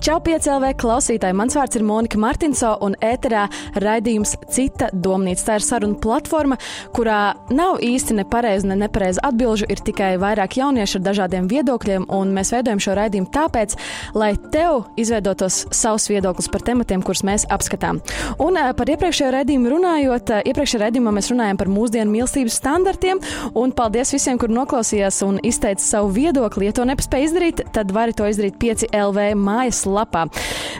[0.00, 1.34] Čau, piecēlē klausītāji!
[1.36, 3.42] Mans vārds ir Monika Martinso, un ēterā
[3.84, 5.42] raidījums Cita domnīca.
[5.44, 6.56] Tā ir saruna platforma,
[6.96, 12.32] kurā nav īsti nepareizi, ne nepareizi atbilžu, ir tikai vairāk jauniešu ar dažādiem viedokļiem, un
[12.32, 13.74] mēs veidojam šo raidījumu tāpēc,
[14.16, 18.00] lai tev izveidotos savs viedoklis par tematiem, kurus mēs apskatām.
[18.40, 23.20] Un eh, par iepriekšējo raidījumu runājot, eh, iepriekšējā raidījumā mēs runājam par mūsdienu mīlestības standartiem,
[23.52, 26.70] un paldies visiem, kur noklausījās un izteica savu viedokli.
[26.70, 30.26] Ja to nepaspēja izdarīt, tad vari to izdarīt 5 LV mājas lapā.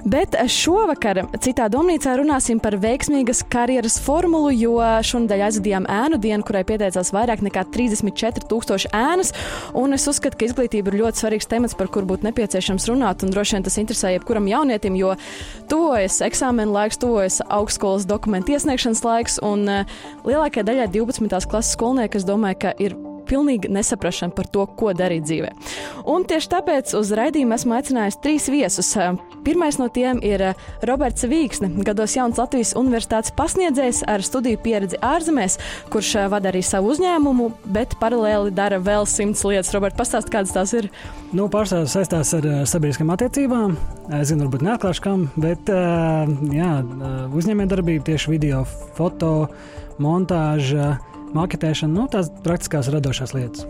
[0.05, 6.63] Bet šovakar citā domnīcā runāsim par veiksmīgas karjeras formulu, jo šonadēļ aizvadījām ēnu dienu, kurai
[6.69, 9.35] pieteicās vairāk nekā 34 tūkstoši ēnas.
[9.77, 13.27] Un es uzskatu, ka izglītība ir ļoti svarīgs temats, par kuru būtu nepieciešams runāt.
[13.27, 15.13] Un droši vien tas interesē jebkuram jaunietim, jo
[15.71, 19.39] tuvojas eksāmena laiks, tuvojas augstskolas dokumentu iesniegšanas laiks.
[19.45, 21.29] Un uh, lielākajai daļai 12.
[21.51, 22.97] klases skolnieku es domāju, ka ir
[23.31, 25.55] pilnīga nesaprašana par to, ko darīt dzīvē.
[26.11, 28.91] Un tieši tāpēc uz raidījumu esmu aicinājis trīs viesus.
[29.45, 35.01] Pirmais no tiem ir eh, Roberts Vīksne, gados jauns Latvijas universitātes pasniedzējs ar studiju pieredzi
[35.05, 35.57] ārzemēs,
[35.93, 39.73] kurš eh, vada arī savu uzņēmumu, bet paralēli dara vēl simts lietas.
[39.77, 40.91] Robert, pastāst, kādas tās ir?
[41.33, 43.77] Nu, Pārstāvja saistās ar uh, sabiedriskām attiecībām.
[44.19, 46.71] Es zinu, varbūt neatklāšu kam, bet jā,
[47.39, 48.65] uzņēmējdarbība tieši video,
[48.99, 49.35] foto,
[50.03, 50.97] montāža
[51.37, 53.67] maketēšana, nu, tās praktiskās radošās lietas.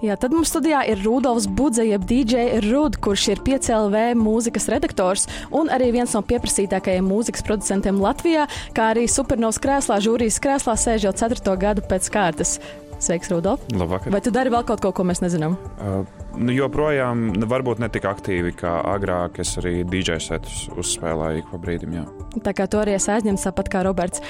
[0.00, 5.26] Jā, tad mums studijā ir Rudolfs Budze, jeb DJ Rud, kurš ir 5LV mūzikas redaktors
[5.52, 11.10] un arī viens no pieprasītākajiem mūzikas producentiem Latvijā, kā arī supernovas krēslā, žūrijas krēslā sēž
[11.10, 11.58] jau 4.
[11.60, 12.56] gadu pēc kārtas.
[13.00, 13.62] Sveiks, Rudolf!
[13.72, 14.12] Labvakar!
[14.12, 15.54] Vai tu dari vēl kaut ko, ko mēs nezinām?
[15.80, 16.02] Uh,
[16.36, 21.60] nu, joprojām, varbūt ne tik aktīvi kā agrāk, es arī DJ setus uzspēlēju ik pa
[21.62, 21.96] brīdim.
[21.96, 22.04] Jā.
[22.44, 24.20] Tā kā to arī es aizņemu, tāpat kā Roberts.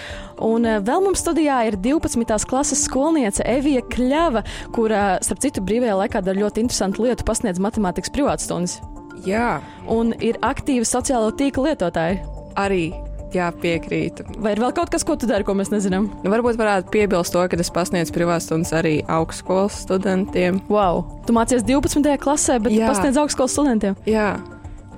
[0.46, 2.46] Un uh, vēl mums studijā ir 12.
[2.50, 4.44] klases skolniece Evija Kļava,
[4.76, 8.78] kura, starp citu, brīvajā laikā dara ļoti interesantu lietu, pasniedz matemātikas privātstundas.
[9.26, 9.58] Jā.
[9.90, 12.22] Un ir aktīva sociālo tīklu lietotāja.
[12.58, 12.90] Arī
[13.34, 14.24] Jā, piekrītu.
[14.42, 16.08] Vai ir vēl kaut kas, ko tu dari, ko mēs nezinām?
[16.26, 20.58] Varbūt varētu piebilst to, ka es pasniedzu privātstundas arī augstskolas studentiem.
[20.72, 21.04] Wow!
[21.28, 22.16] Tu mācies 12.
[22.22, 23.98] klasē, bet pasniedz augstskolas studentiem?
[24.10, 24.32] Jā.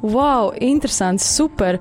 [0.01, 0.55] Wow!
[0.65, 1.81] Interesants, super!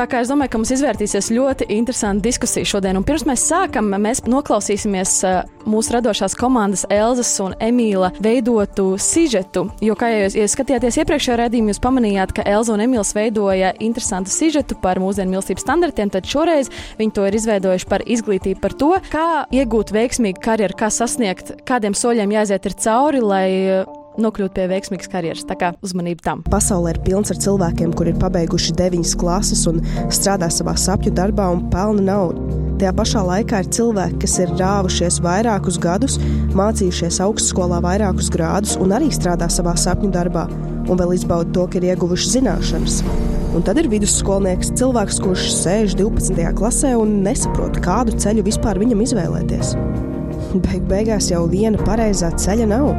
[0.00, 2.96] Tā kā es domāju, ka mums izvērtīsies ļoti interesanta diskusija šodien.
[2.96, 9.66] Un pirms mēs sākam, mēs noklausīsimies uh, mūsu radošās komandas Elzas un Emīla veidotu sižetu.
[9.84, 14.32] Jo, kā jūs ja skatījāties iepriekšējā redzējumā, jūs pamanījāt, ka Elza un Emīls veidoja interesantu
[14.32, 18.94] sižetu par mūsdienu mīlestības standartiem, tad šoreiz viņi to ir izveidojuši par izglītību par to,
[19.12, 23.48] kā iegūt veiksmīgu karjeru, kā sasniegt, kādiem soļiem jāiziet cauri, lai
[24.18, 25.44] nokļūt pie veiksmīgas karjeras.
[25.48, 26.42] Tā kā uzmanība tam.
[26.50, 29.82] Pasaulē ir pilns ar cilvēkiem, kuri ir pabeiguši deviņas klases un
[30.12, 32.60] strādā savā sapņu darbā un pelna naudu.
[32.80, 36.16] Tajā pašā laikā ir cilvēki, kas ir rāvušies vairākus gadus,
[36.56, 40.46] mācījušies augstskolā vairākus grādus un arī strādā savā sapņu darbā,
[40.88, 43.02] un vēl izbauda to, ka ir ieguvuši zināšanas.
[43.50, 46.38] Un tad ir vidusskolnieks, cilvēks, kurš sēž 12.
[46.56, 49.74] klasē un nesaprot, kādu ceļu vispār viņam izvēlēties.
[50.66, 52.90] Beig beigās jau viena pareizā ceļa nav,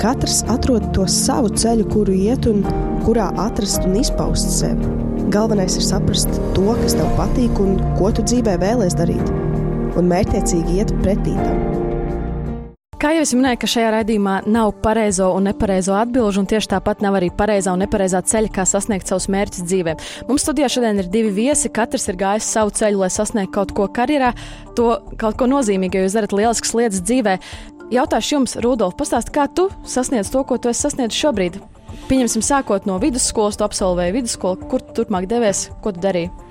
[0.00, 2.62] Katrs atrod to savu ceļu, kuru iet un
[3.04, 4.88] kurā atrast un izpaust sevi.
[5.34, 9.34] Galvenais ir saprast to, kas tev patīk un ko tu dzīvē vēlēsies darīt,
[10.00, 11.89] un mērķiecīgi iet pretī tam.
[13.00, 17.00] Kā jau es minēju, ka šajā raidījumā nav pareizo un nepareizo atbildžu, un tieši tāpat
[17.00, 19.94] nav arī pareizā un nepareizā ceļa, kā sasniegt savus mērķus dzīvē.
[20.28, 23.86] Mums studijā šodien ir divi viesi, katrs ir gājis savu ceļu, lai sasniegtu kaut ko
[23.88, 24.34] karjerā,
[24.76, 27.38] to kaut ko nozīmīgu, jo jūs darat lieliskas lietas dzīvē.
[27.96, 31.56] Jautāšu jums, Rudolf, pastāst, kā tu sasniedz to, ko tu esi sasniedzis šobrīd?
[32.12, 36.49] Pieņemsim, sākot no vidusskolas, tu absolvēji vidusskolu, kur tu turpmāk devies, ko tu darīji?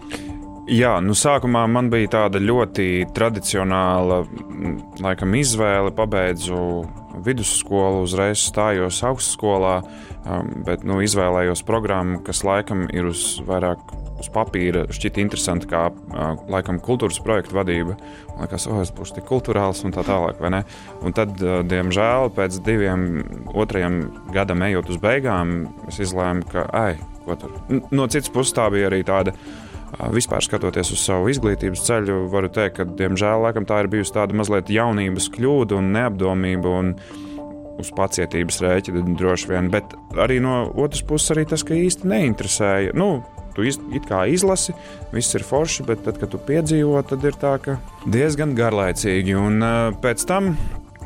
[0.70, 4.20] Jā, nu sākumā man bija tāda ļoti tradicionāla
[5.02, 5.90] laikam, izvēle.
[5.98, 6.60] Pabeidzu
[7.26, 9.80] vidusskolu, uzreiz stājos augstskolā,
[10.68, 13.82] bet nu, izvēlējos programmu, kas laikam ir uz vairāk
[14.20, 15.88] uz papīra šķita interesanti, kā
[16.52, 17.96] laikam kultūras projekta vadība.
[18.34, 20.44] Man liekas, oh, es būšu tik kultūrāls un tā tālāk.
[20.44, 21.34] Un tad,
[21.72, 23.08] diemžēl, pēc diviem,
[23.58, 24.04] otrajam
[24.36, 27.58] gadam ejot uz beigām, es izlēmu, ka, ai, ko tur.
[27.90, 29.34] No citas puses, tā bija arī tāda.
[30.14, 34.38] Vispār skatoties uz savu izglītības ceļu, varu teikt, ka, diemžēl, laikam, tā ir bijusi tāda
[34.38, 36.78] mazliet jaunības kļūda un neapdomība.
[36.84, 36.94] Un,
[37.80, 42.96] uz pacietības rēķina droši vien, bet arī no otras puses, arī tas, ka īsti neinteresēja.
[43.00, 43.22] Nu,
[43.56, 44.76] tu iz, it kā izlasi,
[45.14, 47.78] viss ir forši, bet tad, kad tu piedzīvo, tad ir tā, ka
[48.08, 49.36] diezgan garlaicīgi.
[49.40, 50.54] Un uh, pēc tam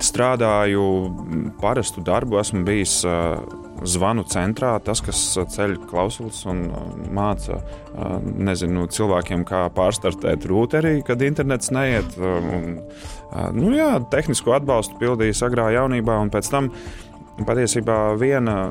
[0.03, 0.85] strādāju
[1.61, 3.37] parastu darbu, esmu bijis uh,
[3.89, 5.21] zvanu centrā, tas, kas
[5.55, 6.65] ceļ klausulas un
[7.13, 7.59] māca
[8.23, 12.17] nezinu, cilvēkiem, kā pārstartēt rūteri, kad internets neiet.
[12.17, 12.77] Un,
[13.57, 16.71] nu, jā, tehnisko atbalstu pildījis agrā jaunībā, un pēc tam
[17.41, 18.67] patiesībā viena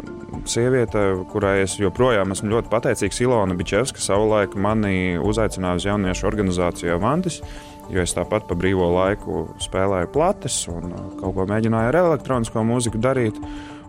[0.46, 6.96] sieviete, kurai es joprojām esmu ļoti pateicīgs, Ilona Bičevska, savulaik mani uzaicināja uz jauniešu organizāciju
[6.96, 7.40] Avantis.
[7.92, 13.00] Jo es tāpat pa brīvo laiku spēlēju plates un kaut ko mēģināju ar elektronisko mūziku
[13.02, 13.40] darīt.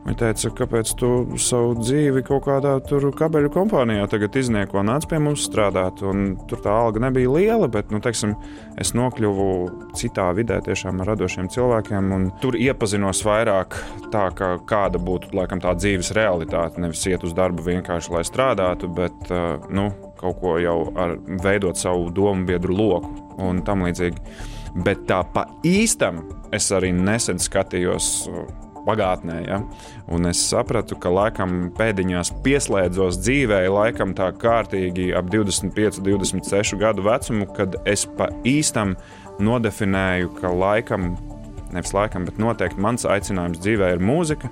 [0.04, 1.10] Viņa teica, kāpēc tu
[1.40, 6.02] savu dzīvi kaut kādā tur kabeļu kompānijā tagad iznieko, nāc pie mums strādāt.
[6.04, 8.34] Un tur tā alga nebija liela, bet nu, teiksim,
[8.84, 9.46] es nokļuvu
[10.00, 12.12] citā vidē tiešām ar radošiem cilvēkiem.
[12.44, 13.78] Tur iepazinos vairāk
[14.12, 16.84] tā, ka kāda būtu laikam, tā dzīves realitāte.
[16.84, 19.32] Nevis iet uz darbu vienkārši lai strādātu, bet
[19.72, 19.88] nu,
[20.20, 21.16] kaut ko jau ar
[21.46, 24.20] veidot savu domu biedru loku un tam līdzīgi.
[24.84, 28.12] Bet tā pa īstam es arī nesen skatījos
[28.88, 29.40] pagātnē.
[29.48, 29.60] Ja?
[30.12, 37.06] Un es sapratu, ka laikam pēdiņās pieslēdzos dzīvē, laikam tā kārtīgi ap 25, 26 gadu
[37.08, 38.96] vecumu, kad es pa īstam
[39.44, 41.14] nodefinēju, ka laikam,
[41.74, 44.52] nevis laikam, bet noteikti mans aicinājums dzīvē ir mūzika.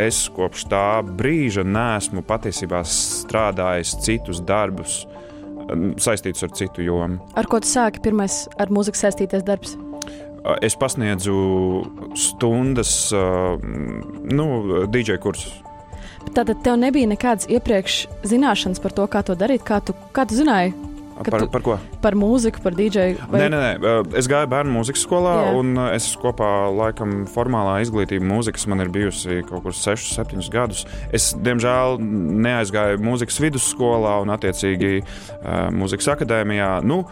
[0.00, 5.02] Es kopš tā brīža neesmu patiesībā strādājis citus darbus
[6.00, 7.20] saistītus ar citu jomu.
[7.38, 9.76] Ar ko tu sāki pirmais ar mūziku saistītais darbs?
[10.64, 11.34] Es pasniedzu
[12.16, 14.46] stundas, nu,
[14.88, 15.58] DJ kursus.
[16.36, 20.38] Tātad tev nebija nekādas iepriekš zināšanas par to, kā to darīt, kā tu, kā tu
[20.38, 20.72] zināji?
[21.20, 21.74] Par, tu, par ko?
[22.00, 23.26] Par mūziku, par dīdžeju.
[23.28, 23.42] Vai...
[23.42, 25.50] Nē, nē, nē, es gāju bērnu mūzikas skolā, Jā.
[25.60, 30.86] un es kopā, laikam, formālā izglītība mūzikas man ir bijusi kaut kur 6, 7 gadus.
[31.12, 32.00] Es, diemžēl,
[32.46, 35.02] neaizgāju mūzikas vidusskolā un, attiecīgi,
[35.76, 36.72] mūzikas akadēmijā.
[36.88, 37.02] Nu,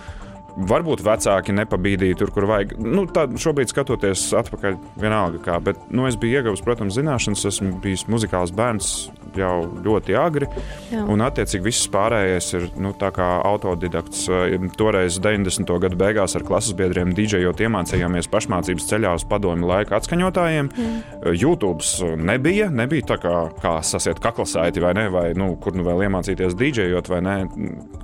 [0.58, 2.74] Varbūt vecāki nepabīdīja tur, kur vajag.
[2.82, 5.58] Nu, tā, šobrīd, skatoties atpakaļ, vienalga kā.
[5.62, 7.46] Bet nu, es biju ieguvis, protams, zināšanas.
[7.52, 8.88] Esmu bijis muzikāls bērns
[9.36, 9.54] jau
[9.84, 10.48] ļoti agri.
[10.92, 11.04] Jā.
[11.04, 14.26] Un, attiecīgi, viss pārējais ir nu, autodidakts.
[14.78, 15.74] Toreiz, 90.
[15.84, 20.72] gadu beigās, ar klases biedriem DJot iemācījāmies pašmācības ceļā uz padomju laika atskaņotājiem.
[20.74, 21.34] Jā.
[21.34, 21.84] YouTube
[22.18, 22.70] nebija.
[22.72, 27.12] Nebija tā kā, kā sasiet kaklasaiti vai ne, vai nu, kur nu vēl iemācīties DJot
[27.12, 27.36] vai ne,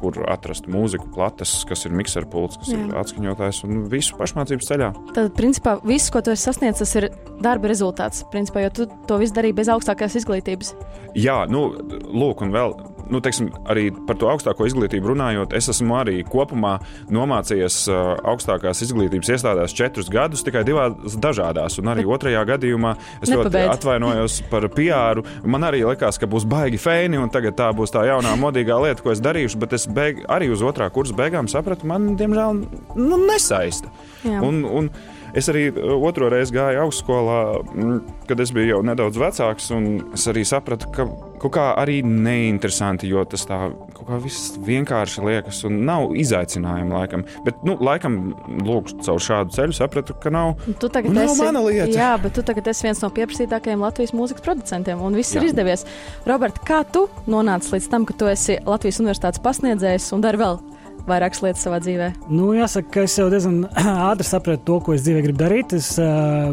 [0.00, 2.80] kur atrast mūziku plates, kas ir mikserpūlis pults, kas Jā.
[2.82, 4.90] ir atskaņotājs un visu pašmācības ceļā.
[5.14, 7.08] Tad, principā, viss, ko tu esi sasniedzis, tas ir
[7.44, 8.24] darba rezultāts.
[8.32, 10.74] Principā, jo tu to visu darīji bez augstākās izglītības.
[11.14, 11.68] Jā, nu,
[12.10, 12.74] lūk, un vēl.
[13.12, 16.78] Nu, teiksim, arī par to augstāko izglītību runājot, es esmu arī kopumā
[17.12, 17.76] nomācījies
[18.24, 21.76] augstākās izglītības iestādēs četrus gadus, tikai divās dažādās.
[21.82, 25.20] Un arī otrajā gadījumā es ļoti atvainojos par PR.
[25.44, 29.04] Man arī likās, ka būs baigi fēni, un tagad tā būs tā jaunā modīgā lieta,
[29.04, 29.60] ko es darīšu.
[29.60, 32.64] Bet es beig, arī uz otrā kursa beigām sapratu, man, diemžēl
[32.96, 33.92] nu, nesaista.
[34.24, 34.40] Jā.
[34.40, 34.90] Un, un
[35.34, 37.38] es arī uh, otro reizi gāju augstskolā,
[37.74, 38.00] mm,
[38.30, 41.06] kad es biju jau nedaudz vecāks, un es arī sapratu, ka
[41.44, 43.58] kaut kā arī neinteresanti, jo tas tā
[43.94, 47.24] kaut kā viss vienkārši liekas, un nav izaicinājumu laikam.
[47.44, 48.18] Bet, nu, laikam,
[48.64, 51.90] lūk, caur šādu ceļu sapratu, ka nav, tu tagad nu, nav esi, mana lieta.
[51.92, 55.42] Jā, bet tu tagad esi viens no pieprasītākajiem Latvijas mūzikas producentiem, un viss jā.
[55.42, 55.84] ir izdevies.
[56.28, 60.62] Robert, kā tu nonāci līdz tam, ka tu esi Latvijas universitātes pasniedzējs un dari vēl
[61.08, 62.10] vairākas lietas savā dzīvē?
[62.30, 63.62] Nu, jāsaka, ka es jau diezgan
[64.10, 65.76] ātri sapratu to, ko es dzīvē gribu darīt.
[65.76, 65.94] Es,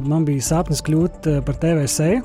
[0.07, 2.21] man bija sapnis kļūt par TV seju.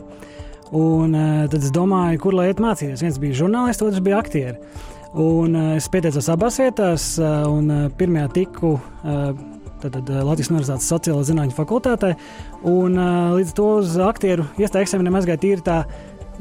[0.76, 1.14] Un
[1.46, 3.04] tad es domāju, kur lai iet mācīties.
[3.04, 4.84] Viens bija žurnālists, otrs bija aktieris.
[5.16, 7.04] Un es pieteicos abās vietās,
[7.48, 8.74] un pirmajā tiku
[9.80, 12.12] tātad, Latvijas Universitātes sociālo zinātņu fakultātē.
[12.68, 12.98] Un,
[13.36, 15.78] līdz to uz aktieru iestāju eksāmeniem aizgāja tīri tā,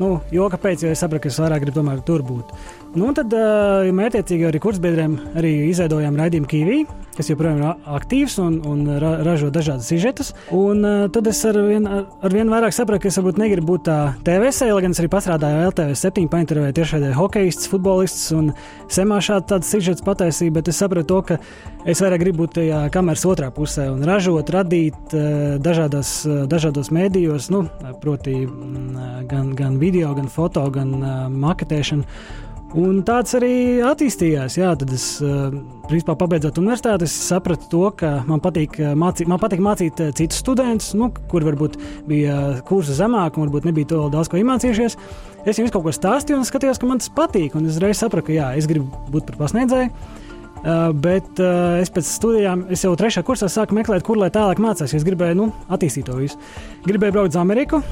[0.01, 2.53] nu, jo kāpēc, jo es sapratu, ka es vairāk gribu tomēr tur būt.
[2.95, 6.79] Nu, tad, uh, mērķiecīgi arī kursbiedriem arī izveidojām raidījumu Kīvī,
[7.15, 10.34] kas joprojām ir aktīvs un, un ra ražo dažādas sižetus.
[10.55, 13.74] Un uh, tad es ar vien, ar, ar vien vairāk sapratu, ka es varbūt negribu
[13.74, 18.31] būt tā TV sēle, lai gan es arī pastrādāju LTV 7, paintervēju tiešraidē hokeists, futbolists
[18.36, 18.51] un
[18.91, 21.39] semā šādi tādas sižetus pataisīju, bet es sapratu to, ka
[21.86, 26.91] es vairāk gribu būt tajā kameras otrā pusē un ražot, radīt uh, dažādos, uh, dažādos
[26.95, 27.65] mēdījos, nu,
[28.01, 32.43] proti mm, gan, gan video, gan foto, gan uh, maketēšanu.
[32.74, 34.57] Un tāds arī attīstījās.
[34.57, 35.53] Jā, tad es, eh,
[35.88, 40.41] principā, pabeidzot universitāti, sapratu to, ka man patīk eh, mācīt, man patīk mācīt eh, citus
[40.41, 41.77] studentus, nu, kur varbūt
[42.10, 44.98] bija kursa zemāk, un varbūt nebija to daudz ko iemācījušies.
[45.45, 47.55] Es viņiem kaut ko stāstīju, un skatījos, ka man tas patīk.
[47.55, 50.25] Un es reiz sapratu, ka jā, es gribu būt par pasniedzēju.
[50.65, 51.39] Bet
[51.81, 54.95] es pēc studijām, es jau trešā kursā sāku meklēt, kur lai tālāk mācās.
[54.98, 56.39] Es gribēju nu, attīstīt to visu.
[56.88, 57.84] Gribēju braukt uz Ameriku,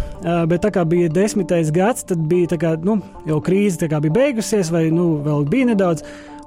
[0.50, 2.98] bet tā kā bija desmitais gads, tad bija kā, nu,
[3.30, 6.02] jau krīze bija beigusies, vai nu, vēl bija nedaudz.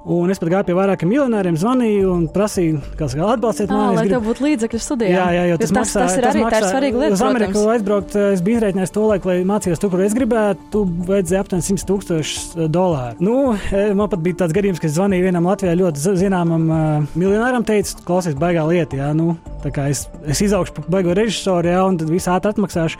[0.07, 3.95] Un es pat gāju pie vairākiem miljonāriem, zvanīju un prasīju, kas kā atbalstiet Ah, mani.
[3.97, 5.11] Lai gribu- tev būtu līdzekļu studijām.
[5.17, 7.13] Jā, jā, jo tas, tas, maksā, tas ir arī tā ir maksā- svarīga lieta.
[7.17, 7.73] Uz Ameriku protams.
[7.75, 11.85] aizbraukt, es biju izreikinājies to laiku, lai mācījos tur, kur es gribētu, vajadzēja aptuveni 100
[11.91, 13.15] tūkstošus dolāru.
[13.19, 13.35] Nu,
[13.99, 17.65] man pat bija tāds gadījums, ka es zvanīju vienam Latvijā ļoti zi- zināmam uh, miljonāram,
[17.67, 21.83] teicu, klausies, baigā lieta, jā, nu, tā kā es, es izaugšu par baigo režisoru, jā,
[21.83, 22.95] un tad visu ātri atmaksāšu.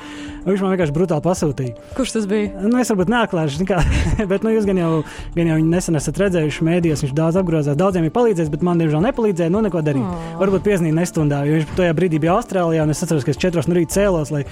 [0.48, 1.76] Viņš man vienkārši brutāli pasūtīja.
[1.96, 2.52] Kurš tas bija?
[2.68, 3.64] Nu, es varbūt neatklāšu,
[4.32, 5.04] bet nu, jūs gan jau,
[5.36, 9.04] gan jau nesen esat redzējuši mēdījos, viņš daudz apgrozās, daudziem ir palīdzējis, bet man, diemžēl,
[9.08, 10.04] nepalīdzēja, nu, neko darīt.
[10.04, 10.28] Oh.
[10.42, 13.70] Varbūt piezīmēja nestundā, jo viņš tajā brīdī bija Austrālijā, un es atceros, ka es četros
[13.70, 14.44] no rīta cēlos, lai,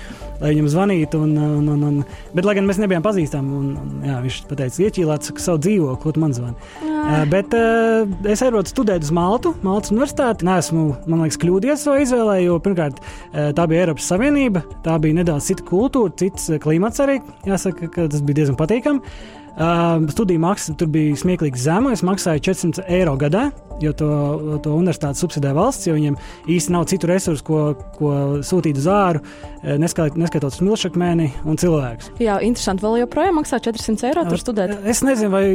[0.41, 2.01] lai viņam zvanītu, un, un, un, un,
[2.33, 6.25] bet, lai gan mēs nebijām pazīstami, un, un jā, viņš pateica, ieķīlāts savu dzīvokli, ko
[6.25, 6.57] man zvani.
[7.05, 10.47] Uh, bet uh, es aizbraucu studēt uz Maltu, Maltas universitāti.
[10.47, 14.95] Nē, esmu, man liekas, kļūdījies savā izvēlē, jo pirmkārt uh, tā bija Eiropas Savienība, tā
[15.03, 17.19] bija nedaudz cita kultūra, cits klimats arī.
[17.45, 19.13] Jāsaka, ka tas bija diezgan patīkami.
[19.55, 21.93] Uh, studiju maksa tur bija smieklīgi zema.
[21.95, 23.45] Es maksāju 400 eiro gadā,
[23.79, 24.09] jo to,
[24.63, 26.17] to universitāti subsidē valsts, jo viņiem
[26.51, 27.61] īsti nav citu resursu, ko,
[27.95, 28.11] ko
[28.43, 29.21] sūtīt uz āru,
[29.79, 32.11] neskait, neskaitot uz milšakmeni un cilvēkus.
[32.23, 32.83] Jā, interesanti.
[32.83, 34.75] Vēl joprojām maksā 400 eiro tur studēt.
[34.91, 35.45] Es nezinu, vai,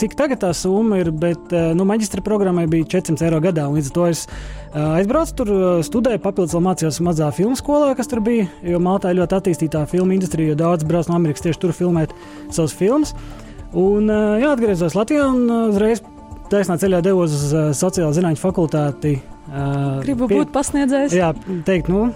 [0.00, 3.68] cik tagad tā summa ir, bet nu, maģistra programmai bija 400 eiro gadā.
[3.68, 4.26] un Līdz ar to es
[4.72, 5.52] aizbraucu tur,
[5.84, 8.48] studēju, papildus vēl mācījos mazā filmu skolā, kas tur bija.
[8.64, 12.14] Jo Maltā ir ļoti attīstītā filmu industrija, jo daudz brauc no Amerikas tieši tur filmēt
[12.50, 13.12] savus filmus.
[13.72, 16.02] Un jā, atgriezos Latvijā un uzreiz
[16.52, 19.16] taisnā ceļā devos uz uh, sociālo zinātņu fakultāti.
[19.52, 21.14] Uh, Gribu būt pasniedzējis.
[21.18, 21.32] Jā,
[21.66, 22.06] teikt, nu,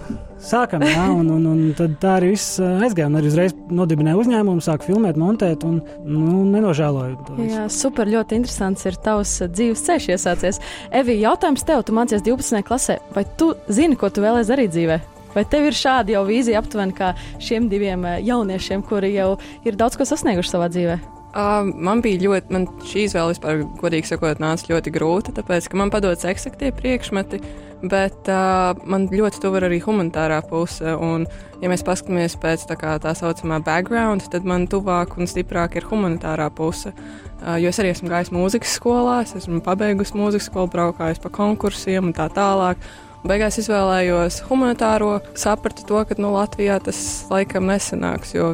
[0.41, 3.09] sākam, jā, un, un, un tad tā arī viss ā, aizgāja.
[3.19, 7.41] Arī uzreiz nodibināja uzņēmumu, sāku filmēt, montēt, un nu, nenožēloju.
[7.49, 10.61] Jā, super, ļoti interesants ir tavs dzīves ceļš iesācies.
[10.95, 12.63] Evi, jautājums tev, tu mācies 12.
[12.67, 15.01] klasē, vai tu zini, ko tu vēlēsies darīt dzīvē?
[15.35, 17.11] Vai tev ir šāda jau vīzija aptuveni kā
[17.43, 19.35] šiem diviem jauniešiem, kuri jau
[19.67, 21.16] ir daudz ko sasnieguši savā dzīvē?
[21.35, 25.77] Uh, man bija ļoti, man šī izvēle vispār, godīgi sakot, nāca ļoti grūta, tāpēc, ka
[25.77, 27.41] man padodas eksaktie priekšmeti,
[27.83, 30.95] bet uh, man ļoti tuva arī humanitārā puse.
[30.95, 31.27] Un,
[31.61, 35.89] ja mēs paskatāmies pēc tā, kā, tā saucamā background, tad man tuvāk un stiprāk ir
[35.91, 36.95] humanitārā puse.
[37.43, 41.33] Uh, jo es arī esmu gājis mūzikas skolā, es esmu pabeigusi mūzikas skolu, braukājis pa
[41.37, 42.81] konkursiem un tā tālāk.
[43.27, 46.97] Beigās izvēlējos humanitāro, sapratu to, ka nu, Latvijā tas
[47.29, 48.31] laikam nesanāks.
[48.37, 48.53] Jo,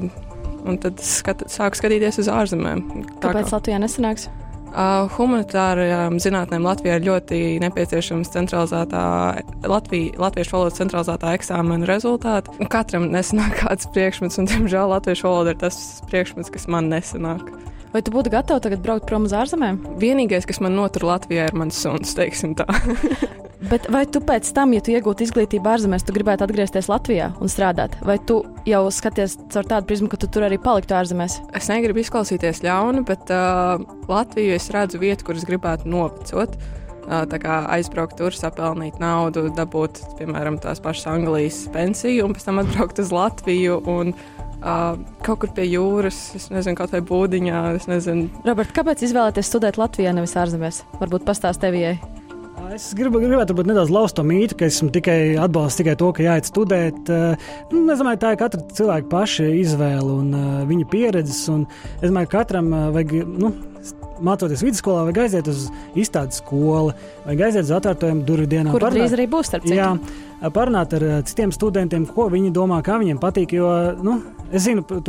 [0.67, 2.85] un tad skat, sāku skatīties uz ārzemēm.
[3.19, 4.29] Tā Kāpēc Latvijā nesanāks?
[4.73, 9.03] Uh, humanitārajām zinātnēm Latvijā ir ļoti nepieciešams centralizētā
[9.69, 12.55] Latvija, latviešu valodas centralizētā eksāmena rezultāti.
[12.73, 15.77] Katram nesanāk kāds priekšmets, un, diemžēl, latviešu valoda ir tas
[16.09, 17.53] priekšmets, kas man nesanāk.
[17.93, 19.77] Vai tu būtu gatavs tagad braukt prom uz ārzemēm?
[20.01, 22.65] Vienīgais, kas man notur Latvijā, ir mans suns, teiksim tā.
[23.69, 27.51] Bet vai tu pēc tam, ja tu iegūtu izglītību ārzemēs, tu gribētu atgriezties Latvijā un
[27.51, 27.95] strādāt?
[28.03, 31.39] Vai tu jau skaties caur tādu prizmu, ka tu tur arī paliktu ārzemēs?
[31.55, 33.79] Es negribu izklausīties ļauni, bet uh,
[34.11, 36.57] Latviju es redzu vietu, kur es gribētu novecot.
[37.03, 42.47] Uh, tā kā aizbraukt tur, sapelnīt naudu, dabūt, piemēram, tās pašas Anglijas pensiju, un pēc
[42.49, 47.63] tam atbraukt uz Latviju un uh, kaut kur pie jūras, es nezinu, kaut vai būdiņā.
[48.43, 50.83] Robert, kāpēc izvēlēties studēt Latvijā, nevis ārzemēs?
[50.99, 51.97] Varbūt pastāst tevijai.
[52.71, 56.23] Es gribu, gribētu varbūt nedaudz lauzt to mītu, ka esmu tikai atbalsts tikai to, ka
[56.25, 57.09] jāiet studēt.
[57.11, 57.35] Eh,
[57.73, 61.41] Nu, es domāju, tā ir katra cilvēka paša izvēle un uh, viņa pieredzes.
[61.51, 61.65] Un
[61.99, 63.51] es domāju, ka katram uh, vajag, nu,
[64.23, 65.65] mācoties vidusskolā, vajag aiziet uz
[65.99, 66.93] izstādes skolu,
[67.25, 68.71] vajag aiziet uz atvērtajām durvju dienām.
[68.75, 69.77] Kur parunāt- arī būs starp citu?
[69.81, 73.57] Jā, parunāt ar citiem studentiem, ko viņi domā, kā viņiem patīk.
[73.57, 73.73] Jo
[74.05, 74.21] nu,
[74.53, 75.01] es zinu to,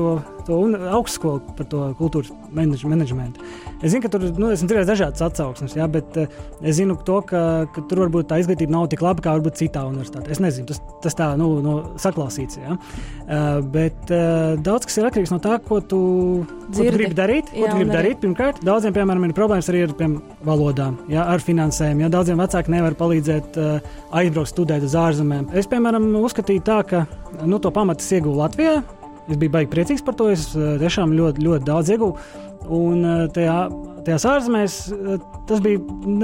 [0.48, 0.60] to
[0.98, 3.44] augstskolu, par to kultūras menedž- menedžmentu.
[3.84, 7.18] Es zinu, ka tur nu, esmu dzirdējis dažādas atsauksmes, jā, bet uh, es zinu to,
[7.28, 7.40] ka,
[7.74, 10.32] ka tur varbūt tā izglītība nav tik laba kā varbūt citā universitātē.
[10.32, 12.56] Es nezinu, tas, tas tā nu, no saklausīts.
[12.62, 12.78] Jā.
[13.24, 16.00] Uh, bet uh, daudz kas ir atkarīgs no tā, ko tu,
[16.48, 16.96] ko tu Dzirdi.
[16.96, 17.52] gribi darīt.
[17.52, 20.98] Ko Jā, tu gribi arī- darīt pirmkārt, daudziem, piemēram, ir problēmas arī ar piemēram, valodām,
[21.12, 22.06] jā, ar finansējumu.
[22.06, 25.50] Jā, daudziem vecākiem nevar palīdzēt uh, aizbraukt studēt uz ārzemēm.
[25.52, 27.04] Es, piemēram, uzskatīju tā, ka
[27.44, 28.78] nu, to pamatus ieguvu Latvijā.
[29.24, 30.28] Es biju baigi priecīgs par to.
[30.32, 32.18] Es uh, tiešām ļoti, ļoti daudz ieguvu.
[32.74, 33.56] Un uh, tajā,
[34.06, 35.16] tajās ārzemēs uh,
[35.48, 35.80] tas bija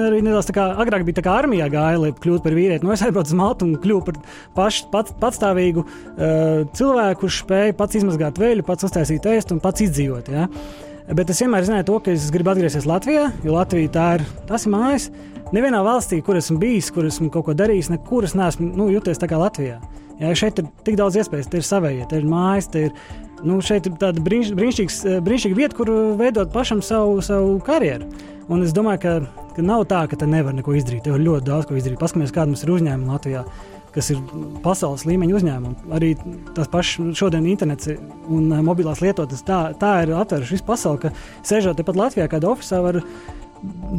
[0.06, 2.86] arī nedaudz tā kā agrāk bija tā kā armijā gāja, lai kļūtu par vīrieti.
[2.86, 4.20] Nu, es aizbraucu uz Maltu un kļuvu par
[4.56, 9.84] paš, pats, patstāvīgu uh, cilvēku, kurš spēja pats izmazgāt veļu, pats uztaisīt ēst un pats
[9.84, 10.32] izdzīvot.
[10.32, 10.48] Ja?
[11.16, 14.68] Bet es vienmēr zināju to, ka es gribu atgriezties Latvijā, jo Latvija tā ir, tas
[14.68, 15.08] ir mājas.
[15.50, 19.18] Nevienā valstī, kur esmu bijis, kur esmu kaut ko darījis, nekur es neesmu nu, jūties
[19.18, 19.80] tā kā Latvijā.
[20.20, 22.96] Jā, šeit ir tik daudz iespēju, te ir savējie, te ir mājas, te ir,
[23.40, 25.88] nu, šeit ir tāda brīniš, eh, brīnišķīga vieta, kur
[26.20, 28.10] veidot pašam savu, savu karjeru.
[28.52, 31.06] Un es domāju, ka, ka nav tā, ka te nevar neko izdarīt.
[31.06, 32.00] Te var ļoti daudz ko izdarīt.
[32.02, 33.44] Paskatīsimies, kāda mums ir uzņēmuma Latvijā,
[33.94, 34.20] kas ir
[34.64, 35.90] pasaules līmeņa uzņēmumi.
[35.96, 36.12] Arī
[36.56, 37.88] tās pašas šodien internets
[38.28, 41.14] un eh, mobilās lietotnes tā, tā ir atveruši visu pasauli, ka
[41.48, 43.04] sēžot tepat Latvijā, kādā oficiālā var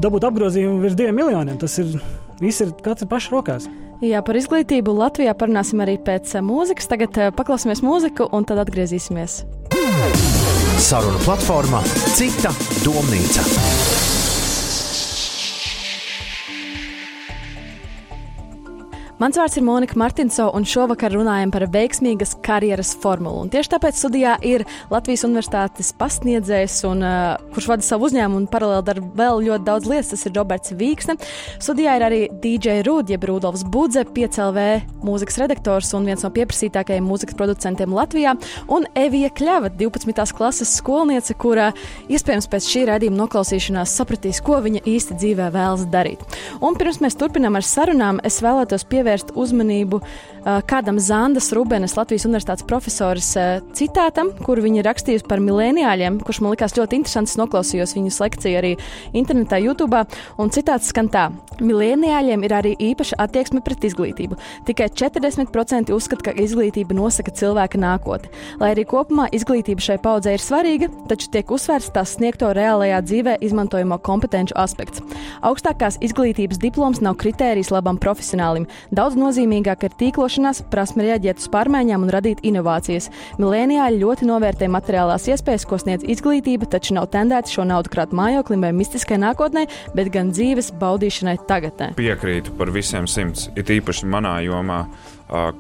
[0.05, 1.57] dabūt apgrozījumu virs diviem miljoniem.
[1.57, 1.95] Tas ir
[2.41, 3.71] viss ir katra paša rokās.
[4.01, 6.89] Jā, par izglītību Latvijā parunāsim arī pēc eh, mūzikas.
[6.89, 9.43] Tagad uh, paklausīsimies mūziku un tad atgriezīsimies.
[10.81, 11.83] Saruna platformā
[12.17, 12.49] Cita
[12.81, 14.20] domnīca.
[19.21, 23.43] Mans vārds ir Monika Martinso, un šovakar runājam par veiksmīgas karjeras formulu.
[23.43, 28.47] Un tieši tāpēc studijā ir Latvijas Universitātes pasniedzējs, un, uh, kurš vada savu uzņēmumu un
[28.49, 30.09] paralēli dara vēl ļoti daudz lietas.
[30.15, 31.19] Tas ir Roberts Vīksne.
[31.61, 34.63] Studijā ir arī DJ Rūd, jeb Rudolfs Budze, 5LV
[35.05, 38.33] mūzikas redaktors un viens no pieprasītākajiem mūzikas producentiem Latvijā,
[38.73, 40.25] un Evija Kļava, 12.
[40.33, 41.69] klases skolniece, kura
[42.09, 46.25] iespējams pēc šī raidījuma noklausīšanās sapratīs, ko viņa īsti dzīvē vēlas darīt.
[46.57, 51.97] Un pirms mēs turpinām ar sarunām, es vēlētos pievērst pievērst uzmanību uh, kādam Zandas Rubenes,
[51.97, 57.37] Latvijas Universitātes profesores uh, citātam, kur viņa rakstījusi par milēniāļiem, kurš man likās ļoti interesants.
[57.39, 58.75] Noklausījos viņas lekciju arī
[59.17, 60.05] internetā, YouTube.
[60.39, 61.29] Un citāts skan tā:
[61.61, 64.37] Milēniāļiem ir arī īpaša attieksme pret izglītību.
[64.65, 68.31] Tikai 40% uzskata, ka izglītība nosaka cilvēka nākotni.
[68.61, 73.37] Lai arī kopumā izglītība šai paudzei ir svarīga, taču tiek uzsvērts tās sniegto reālajā dzīvē
[73.45, 75.03] izmantojamo kompetenci aspekts.
[75.45, 78.67] Augstākās izglītības diploms nav kritērijs labam profesionālim.
[79.01, 83.07] Daudz nozīmīgāk ir tīklošanās, prasme reaģēt uz pārmaiņām un radīt inovācijas.
[83.41, 88.61] Milēnijāļi ļoti novērtē materiālās iespējas, ko sniedz izglītība, taču nav tendēti šo naudu krāt mājoklim
[88.61, 89.63] vai mistiskai nākotnē,
[89.97, 91.87] bet gan dzīves baudīšanai tagadnē.
[91.97, 94.83] Piekrītu par visiem simts, it īpaši manā jomā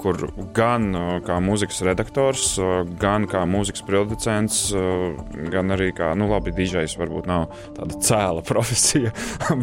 [0.01, 0.17] kur
[0.55, 0.91] gan
[1.25, 2.57] kā mūzikas redaktors,
[2.99, 4.59] gan kā mūzikas producents,
[5.53, 7.47] gan arī kā, nu, labi, DJs varbūt nav
[7.77, 9.13] tāda cēla profesija.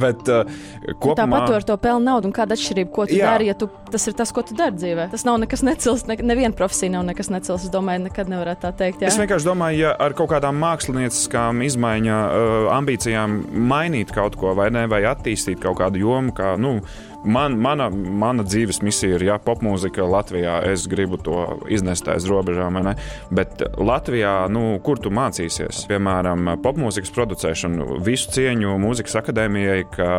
[0.00, 1.18] bet kopumā.
[1.18, 3.32] Tāpat tu ar to pelnu naudu, un kāda atšķirība, ko tu jā.
[3.34, 5.08] dari, ja tu, tas ir tas, ko tu dari dzīvē.
[5.12, 7.66] Tas nav nekas necils, ne, neviena profesija nav nekas necils.
[7.68, 9.04] Es domāju, nekad nevarētu tā teikt.
[9.04, 9.12] Jā.
[9.12, 12.18] Es vienkārši domāju, ja ar kaut kādām mākslinieckām izmaiņa
[12.78, 13.38] ambīcijām
[13.68, 16.78] mainīt kaut ko vai ne, vai attīstīt kaut kādu jomu, kā, nu,
[17.24, 21.40] man, mana, mana dzīves misija ir, ja popmūzika Latvijā, es gribu to
[21.72, 22.78] iznest aiz robežām,
[23.34, 25.84] bet Latvijā, nu, kur tu mācīsies?
[25.90, 30.10] Piemēram, popmūzikas producēšanu, visu cieņu mūzikas akadēmijai, ka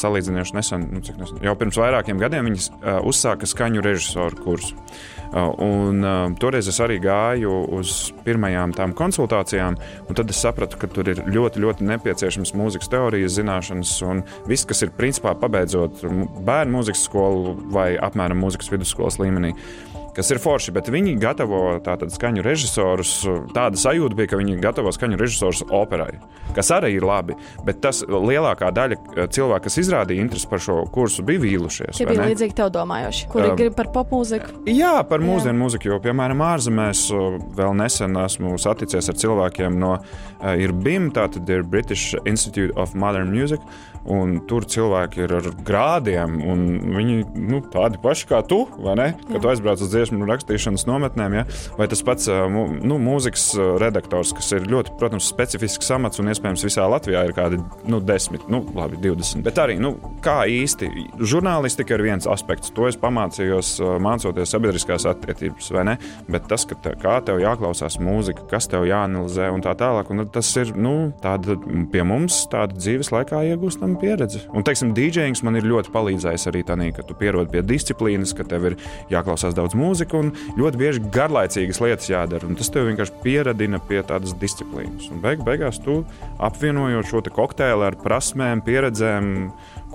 [0.00, 4.78] salīdzinoši nesen, nu, nesen, jau pirms vairākiem gadiem viņas uh, uzsāka skaņu režisoru kursu.
[5.34, 9.74] Uh, un, uh, toreiz es arī gāju uz pirmajām tām konsultācijām,
[10.06, 14.68] un tad es sapratu, ka tur ir ļoti, ļoti nepieciešams mūzikas teorijas zināšanas, un viss,
[14.68, 16.04] kas ir principā pabeidzot
[16.46, 19.56] bērnu mūzikas skolu vai apmēram mūzikas vidusskolas līmenī
[20.14, 23.16] kas ir forši, bet viņi gatavo tātad skaņu režisorus.
[23.54, 26.18] Tāda sajūta bija, ka viņi gatavo skaņu režisorus operai,
[26.56, 27.36] kas arī ir labi.
[27.66, 31.98] Bet tas lielākā daļa eh, cilvēku, kas izrādīja interesi par šo kursu, bija vīlušies.
[31.98, 34.64] Tie bija līdzīgi tev domājoši, kuri um, grib par popmūziku.
[34.70, 37.06] Jā, par mūsdienu mūziku, jo, piemēram, ārzemēs
[37.58, 42.94] vēl nesen esmu saticies ar cilvēkiem no uh, ir BIM, tātad ir British Institute of
[42.98, 43.62] Modern Music.
[44.04, 49.06] Un tur cilvēki ir ar grādiem, un viņi nu, tādi paši kā tu, vai ne?
[49.22, 49.40] Kad Jā.
[49.40, 51.44] tu aizbrauc uz dziesmu rakstīšanas nometnēm, ja?
[51.78, 53.46] vai tas pats nu, mūzikas
[53.80, 58.44] redaktors, kas ir ļoti, protams, specifisks amats, un iespējams visā Latvijā ir kādi nu, desmit,
[58.52, 59.40] nu, labi, 20.
[59.46, 60.90] Bet arī, nu, kā īsti,
[61.24, 65.96] žurnālistika ir viens aspekts, to es pamācījos mācoties sabiedriskās attiecības, vai ne?
[66.28, 70.26] Bet tas, ka te, kā tev jāklausās mūzika, kas tev jāanalizē un tā tālāk, un
[70.34, 71.56] tas ir, nu, tāda
[71.92, 74.42] pie mums tāda dzīves laikā iegūstama man pieredze.
[74.52, 78.46] Un, teiksim, DJings man ir ļoti palīdzējis arī tādā, ka tu pierodi pie disciplīnas, ka
[78.48, 78.76] tev ir
[79.12, 82.50] jāklausās daudz mūzikas un ļoti bieži garlaicīgas lietas jādara.
[82.58, 85.08] Tas tev vienkārši pieradina pie tādas disciplīnas.
[85.12, 86.02] Un beig, beigās tu
[86.42, 89.30] apvienojot šo kokteili ar prasmēm, pieredzēm,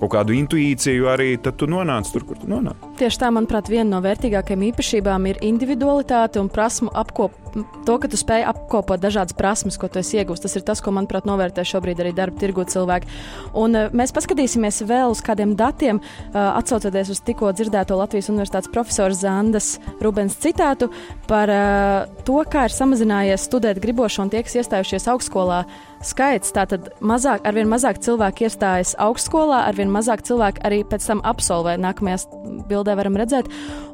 [0.00, 2.78] kaut kādu intuīciju arī, tad tu nonāc tur, kur tu nonāc.
[3.00, 7.36] Tieši tā, manuprāt, viena no vērtīgākajām īpašībām ir individualitāte un prasmu apkopot.
[7.82, 10.92] To, ka tu spēj apkopot dažādas prasmes, ko tu esi iegūstis, tas ir tas, ko,
[10.94, 13.10] manuprāt, novērtē šobrīd arī darba tirgu cilvēki.
[13.58, 18.70] Un, uh, mēs paskatīsimies vēl uz kādiem datiem, uh, atsaucoties uz tikko dzirdēto Latvijas Universitātes
[18.70, 20.92] profesora Zandas Rubens citātu
[21.26, 25.64] par uh, to, kā ir samazinājies studēt gribošo un tie, kas iestājušies augstskolā
[26.06, 26.52] skaits.
[26.56, 31.76] Tātad mazāk, arvien mazāk cilvēku iestājas augstskolā, arvien mazāk cilvēku arī pēc tam absolvē.
[31.80, 32.22] Nākamajā
[32.70, 33.50] bildē varam redzēt.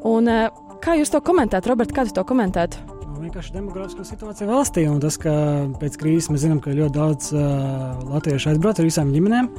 [0.07, 0.51] Un, eh,
[0.85, 2.77] kā jūs to komentētu, Robert, kā jūs to komentētu?
[3.07, 5.31] Nu, vienkārši demografiskā situācija valstī un tas, ka
[5.81, 9.51] pēc krīzes mēs zinām, ka ļoti daudz uh, latviešu aizbrauc ar visām ģimenēm.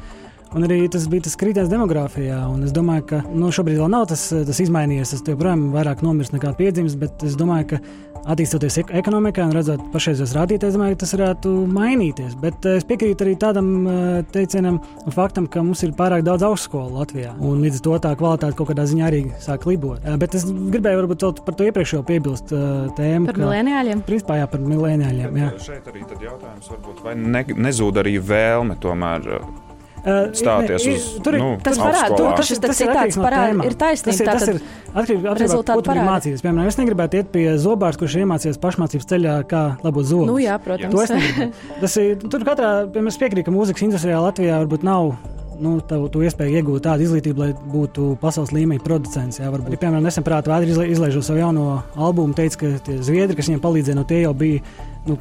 [0.55, 2.39] Un arī tas bija tas krītājs demogrāfijā.
[2.63, 5.15] Es domāju, ka nu, šobrīd vēl nav tas, tas izmainījies.
[5.15, 7.81] Tas joprojām vairāk nomirst nekā piedzimis, bet es domāju, ka
[8.27, 12.35] attīstoties ekonomikā un redzot pašreizējos rādītājus, domāju, ka tas varētu mainīties.
[12.41, 16.45] Bet eh, es piekrītu arī tādam eh, teicienam un faktam, ka mums ir pārāk daudz
[16.47, 17.33] augstskolu Latvijā.
[17.39, 20.01] Un līdz ar to tā kvalitāte kaut kādā ziņā arī sāk libot.
[20.03, 22.51] Eh, bet es gribēju varbūt par to iepriekšējo piebilst
[22.97, 23.29] tēmu.
[23.29, 24.03] Par milēniāļiem?
[24.07, 25.39] Principā jā, par milēniāļiem.
[25.43, 25.53] Jā.
[25.69, 29.31] Šeit arī jautājums varbūt, vai ne, nezūd arī vēlme tomēr
[30.33, 32.35] stāties ne, uz tur ir- nu, Tas varētu- augstskolā.
[32.37, 34.61] tas šis te citāts parāda- ir taisnība, Tas ir, tas ir
[34.95, 36.07] atkarīgs no tā, rezultāti ko tu parāda.
[36.11, 36.41] mācīties.
[36.45, 40.27] Piemēram, es negribētu iet pie zobārs, kurš ir iemācījies pašmācības ceļā, kā labot zobus.
[40.27, 41.51] Nu, jā, To protams.
[41.81, 45.15] Tas ir, tur katrā, piemēram, es piekrītu, ka mūzikas industrijā Latvijā varbūt nav.
[45.59, 49.39] Nu, tavu, tu iespēju iegūt tādu izglītību, lai būtu pasaules līmeņa producents.
[49.39, 53.35] Jā, varbūt, piemēram, nesen prātā vēdri izla- izlaižot savu jauno albumu, teica, ka tie zviedri,
[53.35, 54.61] kas viņiem palīdzēja, no tie jau bija
[55.09, 55.17] nu,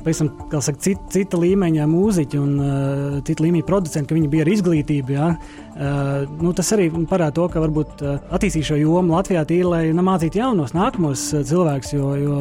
[0.50, 5.16] kā saka, cita, līmeņa mūziķi un uh, cita līmeņa producenti, ka viņi bija ar izglītību.
[5.16, 5.28] Jā.
[5.76, 9.82] Uh, nu, tas arī parāda to, ka varbūt uh, attīstīt šo jomu Latvijā tīri, lai
[9.96, 11.94] nu, mācītu jaunos, nākamos uh, cilvēkus.
[11.96, 12.40] Jo, jo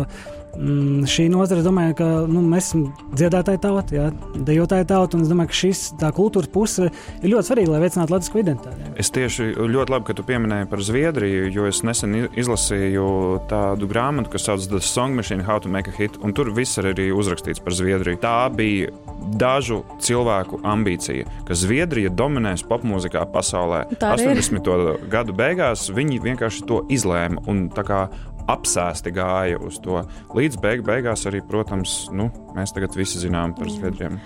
[0.58, 5.26] mm, šī nozara, es domāju, ka nu, mēs esam dziedātāji tauta, jā, dejotāji tauta, un
[5.26, 8.84] es domāju, ka šis tā kultūras puse ir ļoti svarīga, lai veicinātu latvisko identitāti.
[8.84, 8.94] jā.
[9.02, 13.08] Es tieši ļoti labi, ka tu pieminēji par Zviedriju, jo es nesen izlasīju
[13.52, 16.80] tādu grāmatu, kas saucas The Song Machine, How to Make a Hit, un tur viss
[16.82, 18.22] ir arī uzrakstīts par Zviedriju.
[18.24, 18.94] Tā bija
[19.36, 23.86] dažu cilvēku ambīcija, ka Zviedrija dominēs popmūzikā pasaulē.
[24.00, 24.42] Tā arī ir.
[24.44, 25.10] 80.
[25.12, 28.02] gadu beigās viņi vienkārši to izlēma un tā kā
[28.52, 30.02] apsēsti gāja uz to.
[30.36, 34.18] Līdz beig beigās arī, protams, nu, mēs tagad visi zinām par Zviedriem.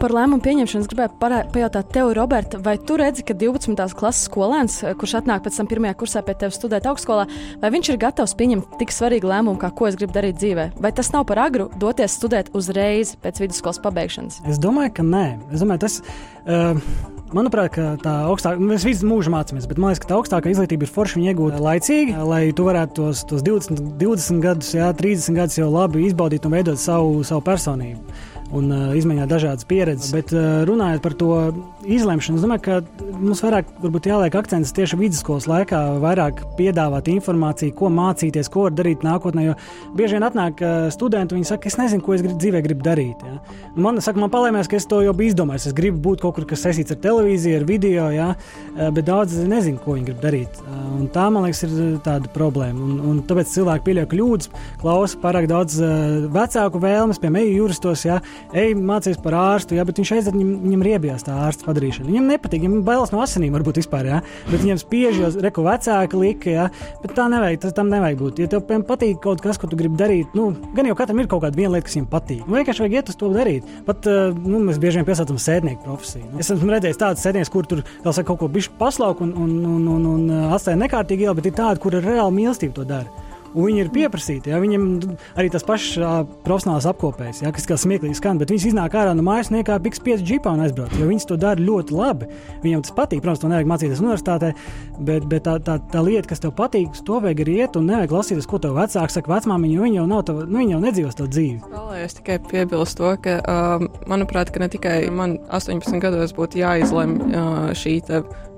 [0.00, 1.18] Par lēmumu pieņemšanu es gribēju
[1.54, 3.76] pajautāt tev, Roberta, vai tu redzi, ka 12.
[3.98, 7.28] klases skolēns, kurš atnāk pēc tam pirmajā kursā pie tevis studēt augstskolā,
[7.62, 10.70] vai viņš ir gatavs pieņemt tik svarīgu lēmumu, kā ko es gribu darīt dzīvē?
[10.82, 14.42] Vai tas nav par agru doties studēt uzreiz pēc vidusskolas pabeigšanas?
[14.50, 15.26] Es domāju, ka nē.
[15.54, 16.00] Es domāju, tas,
[16.46, 20.86] uh, manuprāt, tā augstākā, mēs visu mūžu mācāmies, bet man liekas, ka tā augstākā izglītība
[20.86, 25.38] ir forša viņa iegūt laicīgi, lai tu varētu tos, tos 20, 20 gadus, jā, 30
[25.38, 28.27] gadus jau labi izbaudīt un veidot savu, savu personību.
[28.48, 30.08] Un uh, izmēģināt dažādas pieredzes.
[30.14, 31.32] Bet uh, runājot par to
[31.84, 33.68] izlemšanu, es domāju, ka mums vairāk
[34.08, 39.50] jāliek akcents tieši vidusskolas laikā, vairāk piedāvāt informāciju, ko mācīties, ko darīt nākotnē.
[39.50, 39.56] Jo
[39.98, 43.26] bieži vien atnāk uh, studenti, viņi saka, es nezinu, ko es grib, dzīvē gribu darīt.
[43.28, 43.58] Ja?
[43.76, 45.68] Man, saka, man palēmēs, ka es to jau biju izdomājis.
[45.68, 48.30] Es gribu būt kaut kur, kas saistīts ar televīziju, ar video, ja?
[48.78, 50.62] Uh, bet daudz nezinu, ko viņi grib darīt.
[50.64, 52.80] Uh, tā, man liekas, ir uh, tāda problēma.
[52.80, 58.08] Un, un tāpēc cilvēki pieļauj kļūdas, klausa pārāk daudz uh, vecāku vēlmes, piemēram, juristos.
[58.08, 58.22] Ja?
[58.56, 59.84] Ej, mācīties par ārstu, ja?
[59.88, 62.08] bet viņš aiziet, viņam, viņam riebjās tā ārsta padarīšana.
[62.08, 64.20] Viņam nepatīk, viņam bailes no asinīm varbūt vispār, ja?
[64.48, 66.66] bet viņam spiež jau reku vecāki lika, ja?
[67.02, 68.42] bet tā nevajag, tas tam nevajag būt.
[68.42, 71.30] Ja tev piemēram, patīk kaut kas, ko tu gribi darīt, nu, gan jau katram ir
[71.30, 72.42] kaut kāda viena lieta, kas viņam patīk.
[72.46, 73.70] Nu, vienkārši vajag iet uz to darīt.
[73.86, 76.32] Pat uh, nu, mēs bieži vien piesaucam sēdnieku profesiju.
[76.32, 79.36] Nu, es esmu redzējis tādas sēdniekus, kur tur vēl saka kaut ko bišķi paslauku un,
[79.36, 82.80] un, un, un, un uh, atstāja nekārtīgi ielu, bet ir tādi, kur ar reāli mīlestību
[82.80, 83.27] to dara.
[83.54, 84.52] Viņi ir pieprasīti.
[84.52, 84.60] Ja?
[84.62, 84.84] Viņam
[85.38, 87.52] arī tas pašs uh, profesionāls apkopējs, ja?
[87.54, 90.64] kas kā smieklīgi skan, bet viņš iznāk ārā no mājas, niekā piks 5 džipā un
[90.66, 90.94] aizbrauc.
[90.98, 92.28] Jo viņš to dara ļoti labi.
[92.64, 93.22] Viņam tas patīk.
[93.24, 94.52] Protams, to nevajag mācīties universitātē,
[94.98, 98.12] bet, bet tā, tā, tā lieta, kas tev patīk, to vajag arī iet un nevajag
[98.12, 99.32] klausīties, ko tev vecāks saka.
[99.38, 101.72] Vecmāmiņa, viņa jau nav, tava, nu, viņa jau nedzīvos to dzīvi.
[101.72, 107.18] Vēlējos tikai piebilst to, ka, um, manuprāt, ka ne tikai man 18 gados būtu jāizlemj
[107.28, 107.98] uh, šī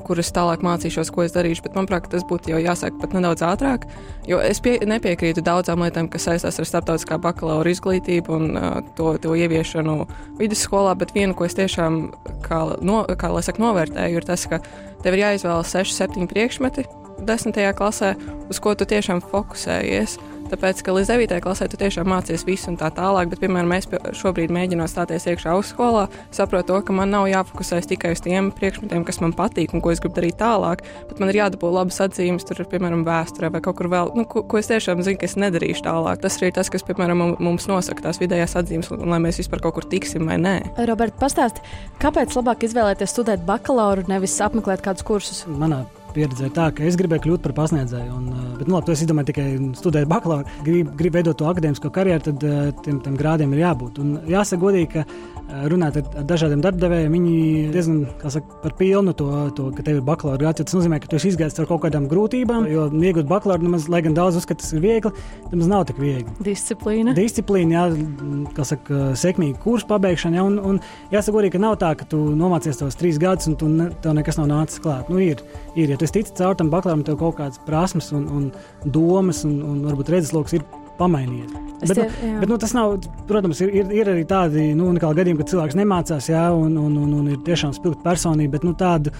[0.07, 3.45] kur es tālāk mācīšos, ko es darīšu, bet manuprāt, tas būtu jau jāsāk pat nedaudz
[3.47, 3.87] ātrāk,
[4.29, 9.15] jo es pie, nepiekrītu daudzām lietām, kas saistās ar starptautiskā bakalaura izglītību un uh, to,
[9.23, 9.99] to ieviešanu
[10.41, 12.01] vidusskolā, bet viena, ko es tiešām,
[12.47, 14.63] kā, no, kā saka, novērtēju, ir tas, ka
[15.05, 16.89] tev ir jāizvēlas 6, 7 priekšmeti
[17.27, 18.15] desmitajā klasē,
[18.51, 20.19] uz ko tu tiešām fokusējies.
[20.51, 21.37] Tāpēc, ka līdz 9.
[21.45, 23.87] klasē tu tiešām mācies visu un tā tālāk, bet, piemēram, es
[24.19, 29.05] šobrīd mēģinu stāties iekšā augstskolā, saprotu, to, ka man nav jāfokusējas tikai uz tiem priekšmetiem,
[29.07, 32.47] kas man patīk un ko es gribu darīt tālāk, bet man ir jādabū labas atzīmes,
[32.49, 35.39] tur, piemēram, vēsturē vai kaut kur vēl, nu, ko, ko es tiešām zinu, ka es
[35.39, 36.25] nedarīšu tālāk.
[36.25, 39.39] Tas arī tas, kas, piemēram, mum- mums nosaka tās vidējās atzīmes, un, un lai mēs
[39.45, 40.57] vispār kaut kur tiksim vai nē.
[40.91, 41.63] Roberta, pastāsti,
[42.03, 45.47] kāpēc labāk izvēlēties studēt bakalauru, nevis apmeklēt kādus kursus?
[45.47, 45.85] Manā
[46.15, 48.13] pieredzē tā, ka es gribēju kļūt par pasniedzēju.
[48.17, 50.49] Un, uh, bet, nu, labi, to es izdomāju tikai studēt bakalaura.
[50.67, 54.01] Gribu grib veidot to akadēmisko karjeru, tad uh, tiem, tiem grādiem ir jābūt.
[54.03, 57.37] Un jāsaka godīgi, ka uh, runāt ar, ar dažādiem darbdevējiem, viņi
[57.75, 60.63] diezgan saka, par pilnu to, to ka tev ir bakalaura grāds.
[60.65, 64.03] Tas nozīmē, ka tu esi izgājis caur kaut kādām grūtībām, jo iegūt bakalaura, nemaz, lai
[64.07, 65.13] gan daudz uzskata, tas ir viegli,
[65.51, 67.15] tas nav tik viegli Disciplīna.
[67.17, 70.41] disciplīna, jā, kā saka, sekmīga kursa pabeigšana.
[70.41, 70.81] Jā, un, un
[71.13, 74.17] jāsaka, arī, ka nav tā, ka tu nomācies tos trīs gadus un tu ne, tev
[74.19, 75.11] nekas nav nācis klāt.
[75.13, 75.43] Nu, ir,
[75.75, 79.45] ir, ja tu esi ticis caur tam bakalauram, tev kaut kādas prasmes un, un domas
[79.49, 80.65] un, un varbūt redzesloks ir
[81.01, 81.59] pamainījies.
[81.81, 82.39] Es Bet, nu, jā.
[82.43, 82.97] bet nu, tas nav,
[83.29, 86.99] protams, ir, ir, ir arī tādi nu, unikāli gadījumi, kad cilvēks nemācās, jā, un, un,
[87.01, 89.15] un, un ir tiešām spilgta personība, bet nu, tādu,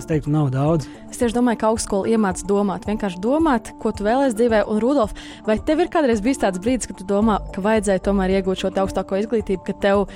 [0.00, 0.88] es teiktu, nav daudz.
[1.12, 4.62] Es tieši domāju, ka augstskola iemāca domāt, vienkārši domāt, ko tu vēlēsies dzīvē.
[4.64, 5.12] Un, Rudolf,
[5.44, 8.72] vai tev ir kādreiz bijis tāds brīdis, kad tu domā, ka vajadzēja tomēr iegūt šo
[8.72, 10.06] augstāko izglītību, ka tev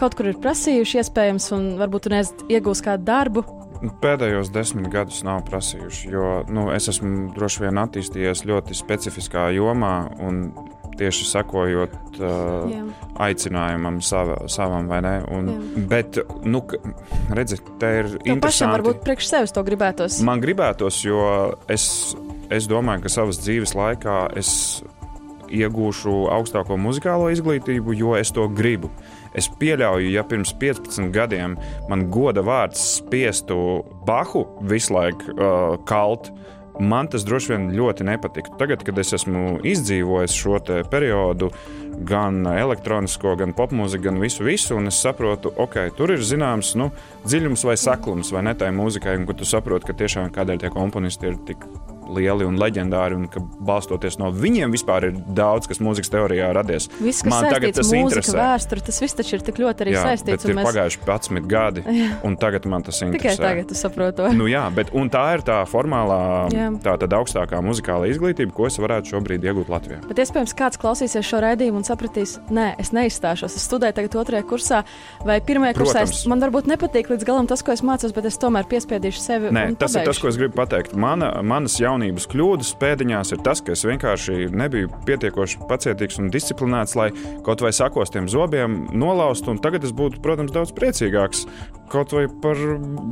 [0.00, 3.44] kaut kur ir prasījuši iespējams, un varbūt tu neesi iegūst kādu darbu?
[3.80, 9.48] Nu, Pēdējos desmit gadus nav prasījuši, jo nu, es esmu droši vien attīstījies ļoti specifiskā
[9.56, 9.94] jomā.
[10.20, 10.50] un
[11.00, 12.80] tieši sakojot uh, Jā.
[13.24, 15.12] aicinājumam sava, savam, vai ne?
[15.32, 15.84] Un, Jā.
[15.88, 16.76] bet, nu, k-
[17.32, 18.74] redzi, te ir Tev pašam interesanti.
[18.74, 20.18] varbūt priekš sevis to gribētos.
[20.28, 21.22] Man gribētos, jo
[21.72, 21.86] es,
[22.52, 24.82] es domāju, ka savas dzīves laikā es
[25.48, 28.90] iegūšu augstāko muzikālo izglītību, jo es to gribu.
[29.38, 31.56] Es pieļauju, ja pirms 15 gadiem
[31.90, 36.32] man goda vārds spiestu Bahu visu laiku uh, kalt.
[36.80, 38.56] Man tas droši vien ļoti nepatiktu.
[38.58, 40.56] Tagad, kad es esmu izdzīvojis šo
[40.88, 41.50] periodu,
[42.08, 46.88] gan elektronisko, gan popmūziku, gan visu, visu, un es saprotu, ok, tur ir zināms nu,
[47.26, 51.28] dziļums vai saklums, vai ne tai mūzikai, un tu saproti, ka tiešām kādēļ tie komponisti
[51.28, 51.68] ir tik
[52.14, 56.88] lieli un leģendāri, un ka balstoties no viņiem vispār ir daudz, kas mūzikas teorijā radies.
[57.00, 58.38] Viss, kas Man tagad tas ar mūziku, interesē.
[58.40, 60.48] vēsturi, tas viss taču ir tik ļoti arī Jā, saistīts.
[60.48, 61.84] ir mēs- pagājuši 11 gadi,
[62.24, 63.18] un tagad man tas interesē.
[63.18, 64.28] Tikai tagad tu saproti.
[64.36, 66.68] Nu, jā, bet un tā ir tā formālā, Jā.
[66.82, 70.00] tā tad augstākā muzikālā izglītība, ko es varētu šobrīd iegūt Latvijā.
[70.08, 73.56] Bet iespējams, kāds klausīsies šo raidījumu un sapratīs, nē, es neizstāšos.
[73.56, 74.84] Es studēju tagad otrajā kursā
[75.24, 76.02] vai pirmajā kursā.
[76.02, 79.50] Es, man varbūt nepatīk līdz galam tas, ko es mācos, bet es tomēr piespiedīšu sevi.
[79.50, 80.20] Nē, tas ir tas, pabeigšu.
[80.22, 80.94] ko es gribu pateikt.
[80.96, 86.96] Mana, manas jaunības kļūdas pēdiņās ir tas, ka es vienkārši nebiju pietiekoši pacietīgs un disciplinēts,
[86.96, 87.10] lai
[87.44, 89.52] kaut vai sakostiem zobiem nolaustu.
[89.60, 91.44] Tagad es būtu, protams, daudz priecīgāks
[91.90, 92.56] kaut vai par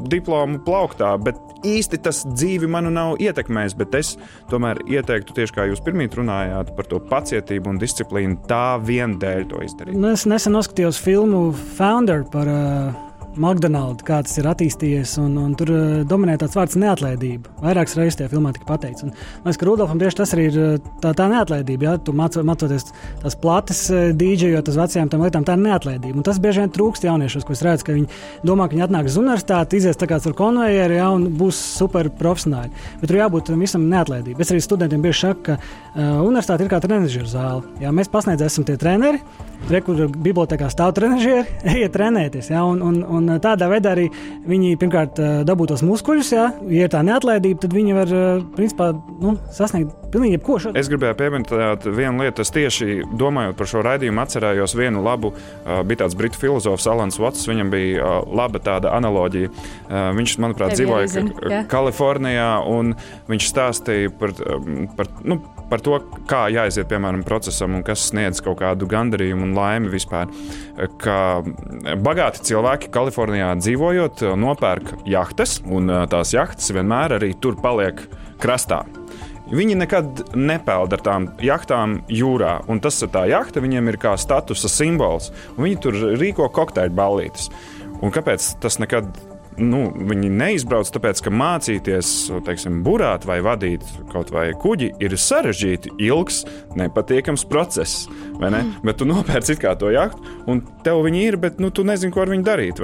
[0.09, 1.11] diplomu plauktā.
[1.21, 3.77] Bet īsti tas dzīvi manu nav ietekmējis.
[3.99, 4.15] Es
[4.49, 9.45] tomēr ieteiktu, tieši kā jūs pirmie runājāt par to pacietību un disciplīnu, tā vien dēļ
[9.51, 9.99] to izdarīt.
[9.99, 13.08] Nu, es nesen noskatījos filmu Founder par uh,
[13.41, 15.15] McDonald's, kā tas ir attīstījies.
[15.23, 17.55] Un, un tur uh, dominē tāds vārds neatlaidība.
[17.63, 19.07] Vairākas reizes tajā filmā tika pateikts.
[19.07, 21.89] Un, man liekas, ka Rudolfam tieši tas arī ir uh, tā, tā neatlaidība.
[21.89, 21.95] Ja?
[22.03, 22.91] Tu māco, mācoties
[23.23, 26.19] tās plates uh, dīdžejot uz vecajām lietām, tā ir neatlaidība.
[26.21, 29.09] Un tas bieži vien trūkst jauniešos, ko es redzu, ka viņi domā, ka viņi atnāk
[29.09, 32.85] uz universitāti, izies tā kā ar konvejeru ja, un būs super profesionāļi.
[33.01, 34.45] Bet tur jābūt tam visam neatlaidībai.
[34.45, 37.65] Es arī studentiem bieži saku, ka uh, universitāte ir kā trenižera zāle.
[37.81, 37.95] Ja?
[37.95, 39.21] Mēs pasniedzēsim esam tie treneri.
[39.69, 42.51] Re, kur bibliotekā stāv trenižieri, ejiet trenēties.
[42.53, 42.65] Ja?
[42.69, 44.07] Un, un, un tādā veidā arī
[44.49, 46.33] viņi pirmkārt eh, dabū tos muskuļus.
[46.35, 48.91] Ja, ja ir tā neatlaidība, tad viņi var eh, principā,
[49.23, 50.59] nu, sasniegt pilnīgi jebko.
[50.63, 50.73] Šo...
[50.79, 52.45] Es gribēju pieminēt vienu lietu.
[52.45, 55.35] Es tieši domājot par šo raidījumu, atcerējos vienu labu.
[55.67, 57.45] Bija tāds britu filozofs, Alans Vats.
[57.51, 59.53] Viņam bija laba tāda analoģija.
[60.17, 61.63] Viņš, manuprāt, Tevi dzīvoja jā.
[61.69, 62.95] Kalifornijā, un
[63.29, 64.33] viņš stāstīja par,
[64.97, 65.99] par, nu, par to,
[66.31, 70.31] kā jāiziet piemēram procesam un kas sniedz kaut kādu gandarījumu un laimi vispār.
[71.03, 71.19] Ka
[72.03, 78.05] bagāti cilvēki Kalifornijā dzīvojot, nopērk jahtas, un uh, tās jahtas vienmēr arī tur paliek
[78.43, 78.85] krastā.
[79.49, 84.13] Viņi nekad nepeld ar tām jachtām jūrā, un tas ir tā jahta, viņiem ir kā
[84.21, 85.31] statusa simbols.
[85.57, 87.49] Viņi tur rīko kokteļu ballītes.
[88.05, 89.09] Un kāpēc tas nekad
[89.63, 92.13] nu, viņi neizbrauc, tāpēc ka mācīties,
[92.47, 96.45] teiksim, burāt vai vadīt kaut vai kuģi ir sarežģīti, ilgs,
[96.79, 98.07] nepatīkams process.
[98.55, 98.63] ne?
[98.87, 102.33] Bet tu nopērci to jahtu, un tev viņi ir, bet nu, tu nezini, ko ar
[102.33, 102.83] viņu darīt.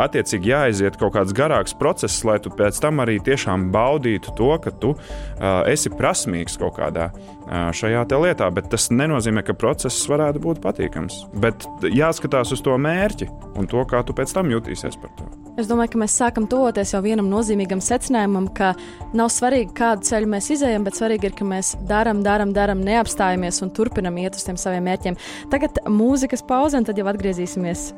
[0.00, 4.72] Attiecīgi jāaiziet kaut kāds garāks process, lai tu pēc tam arī tiešām baudītu to, ka
[4.72, 8.50] tu uh, esi prasmīgs kaut kādā uh, šajā lietā.
[8.54, 11.26] Bet tas nenozīmē, ka process varētu būt patīkams.
[11.36, 13.28] Bet jāskatās uz to mērķi
[13.60, 15.43] un to, kā tu pēc tam jutīsies par to.
[15.54, 18.72] Es domāju, ka mēs sākam tuvoties jau vienam nozīmīgam secinājumam, ka
[19.14, 23.62] nav svarīgi, kādu ceļu mēs izējām, bet svarīgi ir, ka mēs darām, darām, darām, neapstājamies
[23.62, 25.20] un turpinam iet uz tiem saviem mērķiem.
[25.54, 27.92] Tagad mūzikas pauze, un tad jau atgriezīsimies.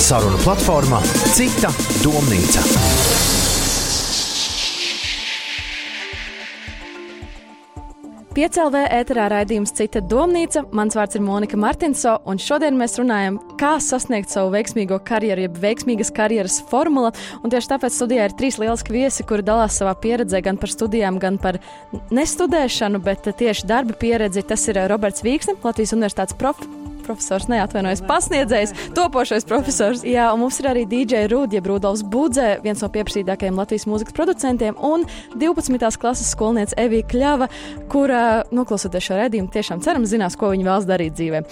[0.00, 1.02] Saruna platformā
[1.34, 3.39] Cita domnīca.
[8.30, 10.62] Piecēlvē ēterā raidījums Cita domnīca.
[10.76, 15.58] Mans vārds ir Monika Martinso, un šodien mēs runājam, kā sasniegt savu veiksmīgo karjeru, jeb
[15.58, 17.10] veiksmīgas karjeras formula.
[17.42, 21.18] Un tieši tāpēc studijā ir trīs lieliski viesi, kuri dalās savā pieredzē gan par studijām,
[21.18, 21.58] gan par
[22.14, 24.46] nestudēšanu, bet tieši darba pieredzi.
[24.46, 26.79] Tas ir Roberts Vīksne, Latvijas Universitātes profesors.
[27.10, 30.04] Profesors, neatvainojos, pasniedzējs, topošais profesors.
[30.06, 34.78] Jā, un mums ir arī DJ Rūdija Brūdovs Budze, viens no pieprasītākajiem Latvijas mūzikas producentiem,
[34.78, 35.90] un 12.
[35.98, 37.50] klases skolniece Evija Kļava,
[37.90, 41.44] kura, noklausoties šo redzējumu, tiešām ceram zinās, ko viņa vēlas darīt dzīvē.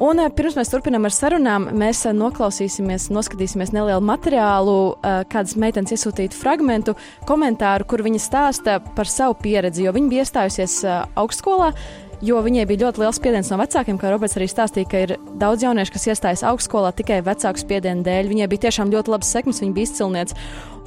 [0.00, 5.58] Un eh, pirms mēs turpinām ar sarunām, mēs eh, noklausīsimies, noskatīsimies nelielu materiālu, eh, kādas
[5.60, 6.94] meitenes iesūtītu fragmentu,
[7.28, 10.78] komentāru, kur viņa stāsta par savu pieredzi, jo viņa bija iestājusies
[11.20, 11.74] augstskolā.
[12.20, 15.64] Jo viņai bija ļoti liels spiediens no vecākiem, kā Roberts arī stāstīja, ka ir daudz
[15.64, 18.28] jauniešu, kas iestājas augstskolā tikai vecāku spiedienu dēļ.
[18.28, 20.36] Viņai bija tiešām ļoti labs sekmes, viņa bija izcilniece.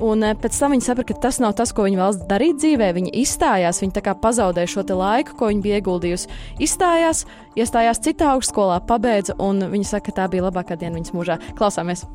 [0.05, 2.91] Un eh, pēc tam viņa saprata, ka tas nav tas, ko viņa vēlas darīt dzīvē.
[2.99, 6.29] Viņa izstājās, viņa pazaudēja šo laiku, ko viņa bija ieguldījusi.
[6.61, 7.25] Izstājās,
[7.57, 11.41] iestājās citā augstskolā, pabeidza, un viņa saka, ka tā bija labākā diena viņas mūžā.
[11.57, 12.05] Klausāmies!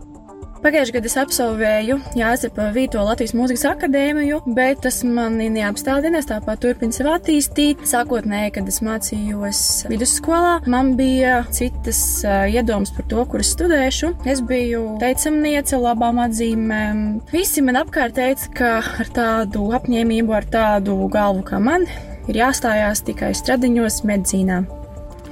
[0.59, 6.95] Pagājušajā gadā es absolvēju Jāzepa Vīto Latvijas Mūzikas akadēmiju, bet tas mani neapstādinās, tāpat turpinu
[6.95, 7.85] sev attīstīt.
[7.87, 14.13] Sākotnēji, kad es mācījos vidusskolā, man bija citas uh, iedomas par to, kur es studēšu.
[14.27, 17.05] Es biju teicamniece, labām atzīmēm.
[17.31, 21.87] Visi man apkārt teica, ka ar tādu apņēmību, ar tādu galvu kā man,
[22.27, 24.65] ir jāstājās tikai stradiņos medicīnā.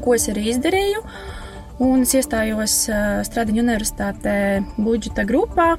[0.07, 1.03] Ko es arī izdarīju?
[1.83, 2.79] Un es iestājos
[3.29, 4.39] Stradiņu universitātē
[4.79, 5.75] budžeta grupā,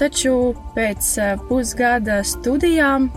[0.00, 1.10] taču pēc
[1.48, 3.10] pusgada studijām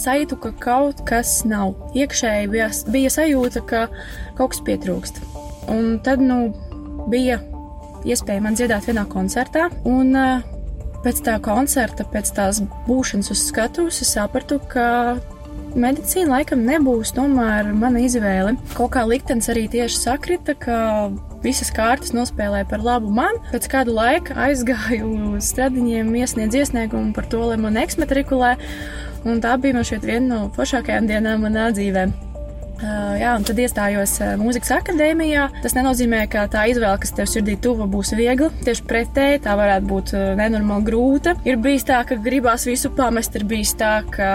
[0.00, 1.74] sajūtu, ka kaut kas nav.
[1.96, 3.86] Iekšēji bija, bija sajūta, ka
[4.38, 5.20] kaut kas pietrūkst.
[5.70, 6.54] Un tad nu,
[7.12, 7.40] bija
[8.08, 10.16] iespēja man dziedāt vienā koncertā, un
[11.04, 15.18] pēc tā koncerta, pēc tās būšanas uz skatuves, es sapratu, ka
[15.78, 18.56] medicīna laikam nebūs tomēr mana izvēle.
[18.76, 20.78] Kaut kā liktenis arī tieši sakrita, ka
[21.44, 23.38] visas kārtas nospēlēja par labu man.
[23.52, 28.56] Pēc kāda laika aizgāju uz stradiņiem, iesniedzu iesniegumu par to, lai man eksmatrikulē,
[29.28, 32.08] un tā bija man šeit viena no foršākajām dienām manā dzīvē.
[32.80, 35.50] Uh, jā, un tad iestājos mūzikas akadēmijā.
[35.60, 38.48] Tas nenozīmē, ka tā izvēle, kas tev sirdī tuva, būs viegla.
[38.64, 41.36] Tieši pretēji, tā varētu būt nenormāli grūta.
[41.44, 44.30] Ir bijis tā, ka gribās visu pamest, ir bijis tā, ka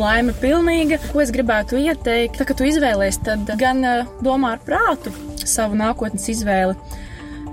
[0.00, 0.98] laime pilnīga.
[1.12, 5.12] Ko es gribētu ieteikt, tā, kad tu izvēlēsies, tad gan uh, domā ar prātu
[5.46, 6.76] savu nākotnes izvēli,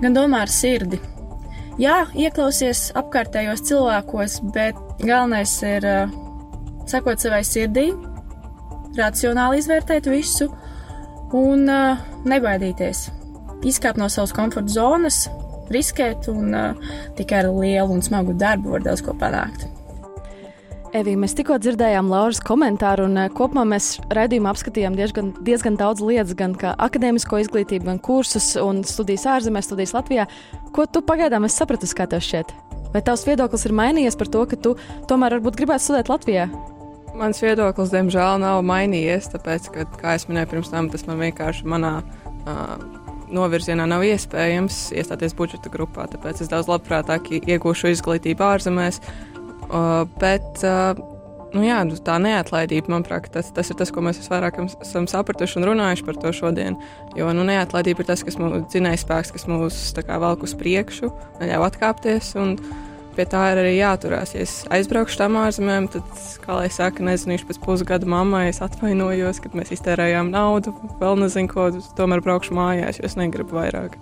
[0.02, 1.00] gan domā ar sirdi.
[1.80, 6.16] Jā, ieklausies apkārtējos cilvēkos, bet galvenais ir uh,
[6.90, 7.88] sakot savai sirdī,
[8.98, 10.50] racionāli izvērtēt visu
[11.34, 13.08] un uh, nebaidīties.
[13.64, 15.24] Izkāpt no savas komforta zonas,
[15.72, 16.52] riskēt un
[17.16, 19.64] tikai ar lielu un smagu darbu var daudz ko panākt.
[20.94, 25.98] Evī, mēs tikko dzirdējām Lauras komentāru, un eh, kopumā mēs raidījumā apskatījām diezgan, diezgan daudz
[26.06, 30.28] lietas, gan akadēmisko izglītību, gan kursus un studijas ārzemēs, studijas Latvijā.
[30.76, 32.54] Ko tu pagaidām esi sapratusi, kā tev šķiet?
[32.94, 34.76] Vai tavs viedoklis ir mainījies par to, ka tu
[35.10, 36.46] tomēr varbūt gribētu studēt Latvijā?
[37.18, 41.66] Mans viedoklis, diemžēl, nav mainījies, tāpēc, ka, kā jau minēju pirms tam, tas man vienkārši
[41.74, 42.78] manā uh,
[43.34, 46.06] novirzienā nav iespējams iestāties budžeta grupā.
[46.14, 49.02] Tāpēc es daudz labprātāk iegūšu izglītību ārzemēs.
[49.74, 50.94] Uh, bet uh,
[51.54, 55.60] nu jā, nu tā neatlaidība, manuprāt, tas, tas ir tas, ko mēs visvairāk esam sapratuši
[55.60, 56.78] un runājuši par to šodien.
[57.18, 61.70] Jo nu, neatlaidība ir tas, kas mums dzinēja spēks, kas mūs velk uz priekšu, neļauj
[61.70, 62.34] atkāpties.
[63.14, 64.32] Pie tā ir arī jāturās.
[64.34, 66.08] Ja es aizbraukšu tam ārzemēm, tad,
[66.42, 71.50] kā lai saka, nezinīšu pēc pusgada mammai, es atvainojos, kad mēs iztērējām naudu, vēl nezinu,
[71.52, 73.94] ko, tomēr braukšu mājās, jo es negribu vairāk.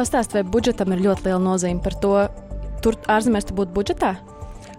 [0.00, 2.14] Pastāst, vai budžetam ir ļoti liela nozīme par to,
[2.80, 4.14] tur ārzemēs tu būtu budžetā?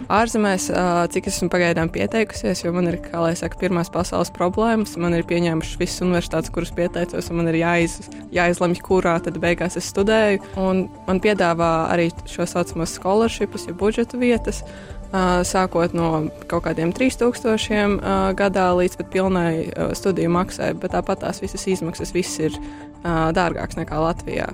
[0.08, 0.70] Ārzemēs,
[1.14, 4.96] cik esmu pagaidām pieteikusies, jo man ir, kā lai saka, pirmās pasaules problēmas.
[5.02, 8.00] Man ir pieņēmušas visas universitātes, kuras pieteicos, un man ir jāiz,
[8.36, 10.42] jāizlemj, kurā tad beigās es studēju.
[10.62, 14.64] Un man piedāvā arī šo saucamos scholarshipus, ja budžeta vietas.
[15.10, 19.54] Sākot no kaut kādiem 3000 uh, gadā līdz pat pilnai
[19.98, 22.54] studiju maksai, bet tāpat tās visas izmaksas viss ir
[23.02, 24.52] dārgākas nekā Latvijā.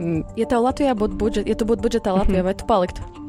[0.00, 0.24] Mm.
[0.34, 2.50] Ja tev Latvijā būtu budžets, ja tu būtu budžetā Latvijā, mm -hmm.
[2.50, 3.23] vai tu paliktu?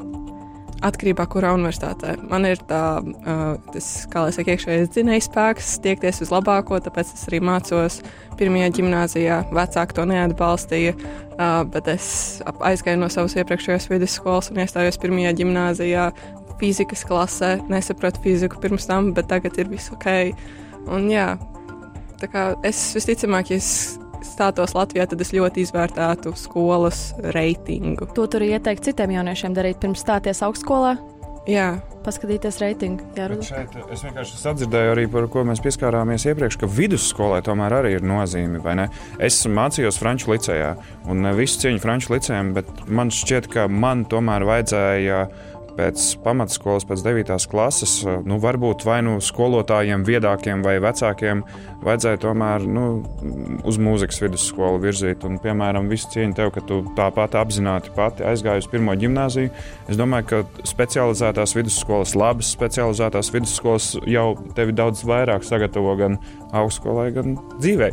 [0.85, 2.15] Atkarībā no kurā universitātē.
[2.29, 3.43] Man ir tā, uh,
[3.73, 7.99] tas, kā jau teicu, iekšējais dzinējs spēks, tiekties uz labāko, tāpēc es arī mācos
[8.39, 9.41] pirmajā gimnājā.
[9.55, 12.07] Vecāki to neatbalstīja, uh, bet es
[12.45, 16.09] aizgāju no savas iepriekšējās vidusskolas un iestājos pirmajā gimnājā.
[16.55, 20.07] Fizikas klasē nesapratu fiziku pirms tam, bet tagad ir viss ok.
[20.87, 21.33] Un, jā,
[22.21, 23.71] tā kā es visticamāk, ja es
[24.33, 28.09] stātos Latvijā, tad es ļoti izvērtētu skolas reitingu.
[28.17, 30.95] To tur ieteikt citiem jauniešiem darīt pirms stāties augstskolā?
[31.49, 31.75] Jā.
[32.05, 33.05] Paskatīties reitingu.
[33.17, 37.95] Jā, šeit es vienkārši sadzirdēju arī par ko mēs pieskārāmies iepriekš, ka vidusskolai tomēr arī
[37.95, 38.61] ir nozīme.
[39.17, 40.75] Es mācījos Franču licejā,
[41.09, 45.23] un visu cieņu Franču licējiem, bet man šķiet, ka man tomēr vajadzēja
[45.75, 47.35] pēc pamatskolas, pēc 9.
[47.51, 51.43] klases, nu, varbūt vai nu skolotājiem, viedākiem vai vecākiem,
[51.85, 52.85] vajadzēja tomēr nu,
[53.67, 55.25] uz mūzikas vidusskolu virzīt.
[55.27, 59.51] Un, piemēram, visu cieņu tev, ka tu tāpat apzināti pati aizgāji uz pirmo gimnāziju.
[59.91, 66.19] Es domāju, ka specializētās vidusskolas, labas specializētās vidusskolas jau tevi daudz vairāk sagatavo gan
[66.55, 67.91] augstskolai, gan dzīvē.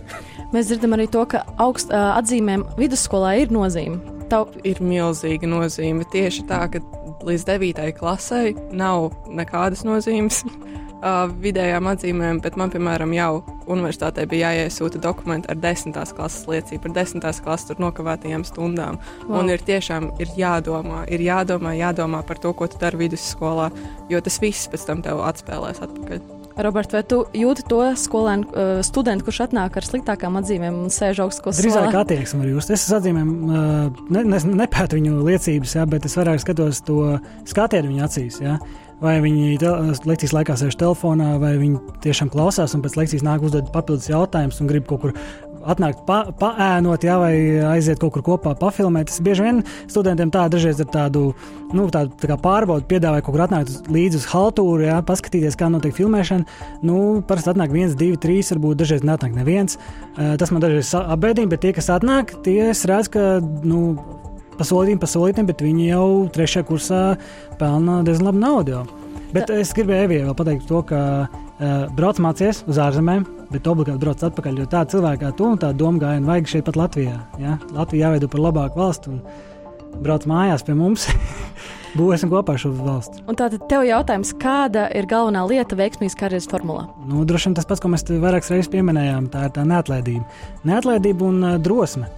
[0.53, 4.01] Mēs dzirdam arī to, ka augst, atzīmēm vidusskolā ir nozīme.
[4.33, 6.81] Tev ir milzīga nozīme tieši tā, ka
[7.27, 7.83] līdz 9.
[7.99, 10.45] klasē nav nekādas nozīmes.
[11.03, 16.85] Uh, vidējām atzīmēm, bet man, piemēram, jau universitātē bija jāiesūta dokumenti ar desmitās klases liecību
[16.85, 19.01] par desmitās klases nokavētajām stundām.
[19.25, 19.41] Wow.
[19.41, 23.73] Un ir tiešām ir jādomā, ir jādomā, jādomā par to, ko tu dari vidusskolā,
[24.15, 26.42] jo tas viss pēc tam tev atspēlēs atpakaļ.
[26.57, 31.23] Robert, vai tu jūti to skolēnu, uh, studentu, kurš atnāk ar sliktākām atzīmēm un sēž
[31.25, 32.73] augstskolas Drīzāk attieksme var just.
[32.75, 37.17] Es uz atzīmēm uh, ne, ne, nepētu viņu liecības, ja, bet es vairāk skatos to
[37.49, 38.41] skatienu viņa acīs.
[38.45, 38.59] Ja.
[39.03, 39.71] Vai viņi te,
[40.07, 44.61] lekcijas laikā sēž telefonā, vai viņi tiešām klausās un pēc lekcijas nāk uzdot papildus jautājumus
[44.63, 45.17] un grib kaut kur
[45.69, 47.35] atnākt pa, paēnot, jā, vai
[47.75, 49.11] aiziet kaut kur kopā pafilmēt.
[49.11, 49.61] Tas bieži vien
[49.91, 51.29] studentiem tā dažreiz ir tādu,
[51.73, 55.95] nu, tādu tā pārbaudu, piedāvāja kaut kur atnākt līdzi uz haltūru, jā, paskatīties, kā notiek
[55.97, 56.59] filmēšana.
[56.87, 56.97] Nu,
[57.29, 59.79] parasti atnāk viens, divi, trīs, varbūt dažreiz nenāk neviens.
[60.17, 63.29] Tas man dažreiz apbēdina, bet tie, kas atnāk, tie es redzu, ka,
[63.67, 63.95] nu,
[64.59, 67.05] pasolītim, pasolītim, bet viņi jau trešajā kursā
[67.61, 68.77] pelna diezgan labu naudu.
[68.77, 68.85] Jau.
[69.33, 71.01] Bet es gribēju Evijai vēl pateikt to, ka
[71.59, 74.63] uh, brauc mācīties uz ārzemēm, bet obligāti brauc atpakaļ.
[74.63, 77.19] Jo tāda cilvēka kā tu un tā doma gājiena vajag šeit pat Latvijā.
[77.43, 77.59] Ja?
[77.77, 79.23] Latvija jāveido par labāku valstu un
[80.03, 81.09] brauc mājās pie mums.
[81.93, 83.21] Būvēsim kopā šo valsti.
[83.29, 86.87] Un tātad tev jautājums, kāda ir galvenā lieta veiksmīgas karjeras formulā?
[87.05, 90.25] Nu, droši vien tas pats, ko mēs vairākas reizes pieminējām, tā ir tā neatlaidība.
[90.69, 92.09] Neatlaidība un uh, drosme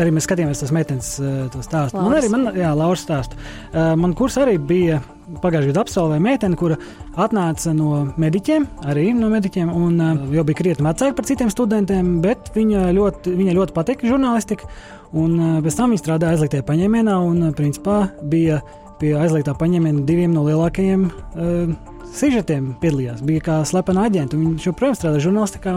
[0.00, 1.14] arī mēs skatījāmies tos meitenes
[1.52, 1.98] to stāstu.
[2.00, 3.36] Man arī, man, jā, Lauras stāstu.
[3.72, 5.00] Man kurs arī bija
[5.40, 6.76] pagājušajā gadā absolvēja meitene, kura
[7.20, 12.18] atnāca no mediķiem, arī no mediķiem, un uh, jau bija krietni vecāka par citiem studentiem,
[12.24, 14.68] bet viņa ļoti, viņa ļoti patika žurnālistika.
[15.12, 18.62] Un pēc tam viņa strādāja aizliegtajā paņēmienā, un principā bija
[19.00, 21.72] pie aizliegtā paņēmiena diviem no lielākajiem uh,
[22.16, 23.24] sižetiem piedalījās.
[23.24, 25.76] Bija kā slepena aģenta, un viņš joprojām strādā žurnālistikā.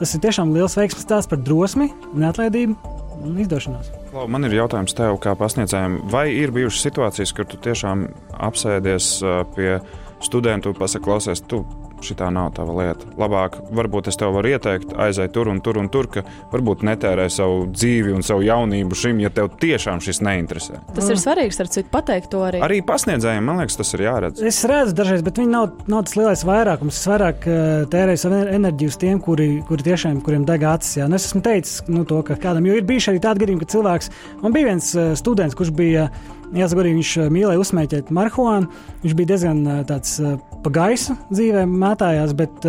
[0.00, 3.90] Tas ir tiešām liels veiksmīgs stāsts par drosmi, neatlaidību un izdošanos.
[4.10, 8.08] Klau, man ir jautājums tev, kā pasniedzējiem, vai ir bijušas situācijas, kur tu tiešām
[8.50, 9.12] apsēdies
[9.56, 9.78] pie
[10.24, 11.64] studentu un pasaki, klausies, tu
[12.04, 13.08] šī nav tava lieta.
[13.20, 17.26] Labāk, varbūt es tev varu ieteikt, aizej tur un tur un tur, ka varbūt netērē
[17.32, 20.80] savu dzīvi un savu jaunību šim, ja tev tiešām šis neinteresē.
[20.94, 21.12] Tas mm.
[21.14, 22.62] ir svarīgs ar citu pateikt to arī.
[22.64, 24.42] Arī pasniedzējiem, man liekas, tas ir jāredz.
[24.50, 27.00] Es redzu dažreiz, bet viņi nav, nav tas lielais vairākums.
[27.00, 30.98] Es vairāk uh, tērēju savu enerģiju uz tiem, kuri, kuri tiešām, kuriem deg acis.
[31.00, 31.08] Jā.
[31.10, 33.72] Nu, es esmu teicis nu, to, ka kādam jau ir bijuši arī tādi gadījumi, ka
[33.76, 34.12] cilvēks,
[34.44, 36.10] man bija viens uh, students, kurš bija.
[36.50, 38.70] Jāsaka, arī viņš mīlēja uzsmēķēt marihuānu.
[39.04, 40.16] Viņš bija diezgan tāds
[40.64, 42.66] pa gaisu dzīvē mētājās, bet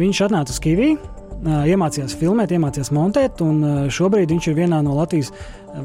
[0.00, 0.94] viņš atnāca uz.
[0.96, 5.32] Uh, iemācījās filmēt, iemācījās montēt, un šobrīd viņš ir vienā no Latvijas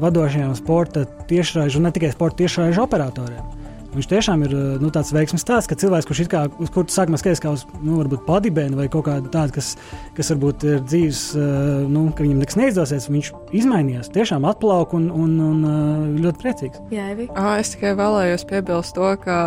[0.02, 3.65] vadošajiem sporta tiešraižu, un ne tikai sporta tiešraižu operatoriem.
[3.96, 7.40] Viņš tiešām ir nu, tāds veiksmīgs stāsts, ka cilvēks, kurš kā, uz kuru sākumā skaties
[7.40, 9.72] kā uz nu, padibēnu vai kaut kādu tādu, kas,
[10.16, 11.22] kas varbūt ir dzīves,
[11.92, 16.84] nu, ka viņam nekas neizdosies, viņš izmainījās, tiešām atplauka un, un, un ļoti priecīgs.
[16.92, 17.30] Jā, Evi.
[17.56, 19.38] Es tikai vēlējos piebilst to, ka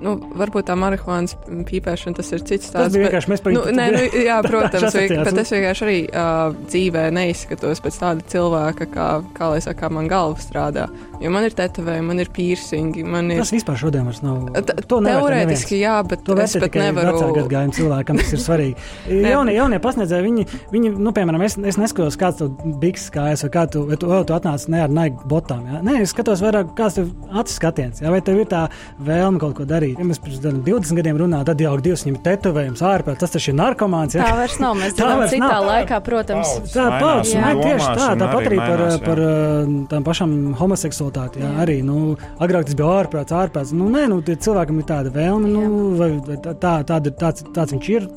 [0.00, 1.34] Nu, varbūt tā marihuānas
[1.68, 2.88] pīpēšana tas ir cits stāsts.
[2.88, 5.98] Tas bija vienkārši mēs par nu, nē, nu, jā, protams, vien, bet es vienkārši arī
[6.08, 10.88] uh, dzīvē neizskatos pēc tāda cilvēka, kā, kā lai saka, man galva strādā.
[11.20, 13.42] Jo man ir tetovējumi, man ir piercingi, man ir.
[13.42, 14.46] Tas vispār šodien vairs nav.
[14.88, 17.12] To teorētiski, jā, bet to es pat nevaru.
[17.18, 18.88] Vecāku gājumu cilvēkam tas ir svarīgi.
[19.34, 23.52] jaunie, jaunie pasniedzēji, viņi, viņi, nu, piemēram, es, es neskatos, kāds tev biks kājas, vai
[23.58, 25.68] kā tu, vai tu, vai tu atnāc ne ar naigu botām.
[25.68, 25.84] Jā?
[25.84, 28.08] Nē, es skatos vairāk, kāds tev acis skatiens, jā?
[28.16, 28.64] vai tev ir tā
[29.04, 30.00] vēlme kaut ko darīt darīt.
[30.00, 33.56] Ja mēs pirms 20 gadiem runājām, tad jau divas viņam tetovējums ārpus, tas taču ir
[33.58, 34.16] narkomāns.
[34.16, 34.26] Ja?
[34.26, 34.76] Tā vairs nav.
[34.78, 35.68] Mēs dzīvojam citā nav.
[35.68, 36.52] laikā, protams.
[36.72, 39.22] Tā paudzes mainās tieši tā, tāpat arī par, mainās, par
[39.92, 41.42] tām pašām homoseksualitāti.
[41.42, 41.64] Jā, jā.
[41.64, 41.98] Arī, nu,
[42.42, 43.74] agrāk tas bija ārprāts, ārprāts.
[43.76, 48.08] Nu, nē, nu, cilvēkam ir tāda vēlme, nu, vai, tā, tāda, tāds, tāds viņš ir.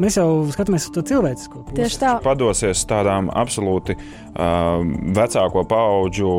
[0.00, 1.76] Mēs jau skatāmies uz to cilvēcisko pusi.
[1.76, 2.12] Tieši tā.
[2.24, 4.80] Padosies tādām absolūti uh,
[5.16, 6.32] vecāko pauģu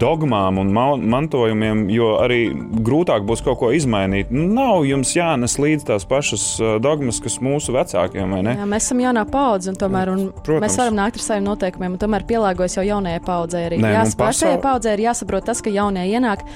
[0.00, 0.72] dogmām un
[1.10, 2.40] mantojumiem, jo arī
[2.86, 4.32] grūtāk būs kaut ko izmainīt.
[4.32, 6.46] Nav jums jānes līdz tās pašas
[6.82, 8.56] dogmas, kas mūsu vecākiem, vai ne?
[8.60, 10.26] Jā, mēs esam jaunā paudze, un tomēr un
[10.62, 13.80] mēs varam nākt ar saviem noteikumiem, un tomēr pielāgojas jau jaunajai paudzei arī.
[13.84, 14.60] Jā, pasaul...
[14.62, 16.46] paudzei ir jāsaprot tas, ka jaunie ienāk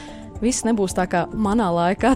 [0.43, 2.15] viss nebūs tā kā manā laikā.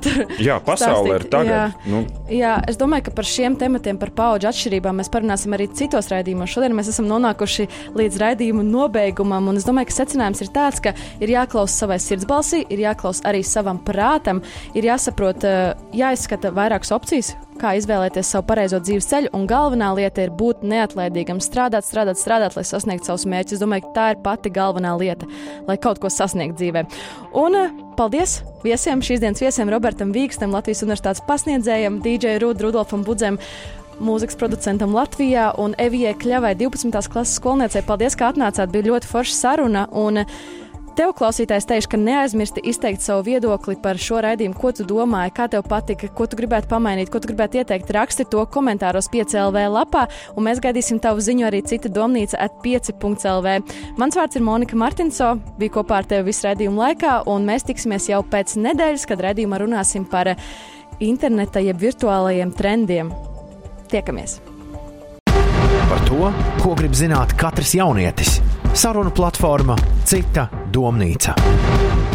[0.48, 1.50] Jā, pasaule ir tagad.
[1.50, 2.02] Jā, nu.
[2.32, 6.52] jā, es domāju, ka par šiem tematiem, par paudžu atšķirībām mēs parunāsim arī citos raidījumos.
[6.52, 10.94] Šodien mēs esam nonākuši līdz raidījuma nobeigumam, un es domāju, ka secinājums ir tāds, ka
[11.22, 14.42] ir jāklausa savai sirdsbalsī, ir jāklausa arī savam prātam,
[14.78, 20.24] ir jāsaprot, eh, jāizskata vairākas opcijas, kā izvēlēties savu pareizo dzīves ceļu, un galvenā lieta
[20.24, 23.58] ir būt neatlaidīgam, strādāt, strādāt, strādāt, lai sasniegtu savus mērķus.
[23.58, 25.28] Es domāju, ka tā ir pati galvenā lieta,
[25.68, 26.84] lai kaut ko sasniegtu dzīvē.
[27.38, 33.04] Un eh, paldies viesiem, šīs dienas viesiem, Robertam Vīkstam, Latvijas Universitātes pasniedzējiem, DJ Rudu, Rudolfam
[33.06, 33.40] Budzem
[34.02, 37.10] mūzikas producentam Latvijā un Evijai Kļavai, 12.
[37.10, 37.82] klases skolniecei.
[37.86, 38.70] Paldies, ka atnācāt!
[38.72, 39.86] Bija ļoti forša saruna.
[39.90, 40.22] Un,
[40.98, 45.44] Tev, klausītājs, teikšu, ka neaizmirsti izteikt savu viedokli par šo raidījumu, ko tu domāji, kā
[45.46, 47.92] tev patika, ko tu gribētu pamainīt, ko tu gribētu ieteikt.
[47.94, 53.54] Raksti to komentāros 5LV lapā, un mēs gaidīsim tavu ziņu arī cita domnīca at 5.lv.
[54.02, 58.10] Mans vārds ir Monika Martinso, bija kopā ar tevi visu raidījumu laikā, un mēs tiksimies
[58.10, 60.34] jau pēc nedēļas, kad raidījumā runāsim par
[60.98, 63.14] interneta jeb virtuālajiem trendiem.
[63.94, 64.40] Tiekamies!
[65.88, 68.40] Par to, ko grib zināt katrs jaunietis.
[68.72, 72.07] Sarunu platforma Cita domnīca.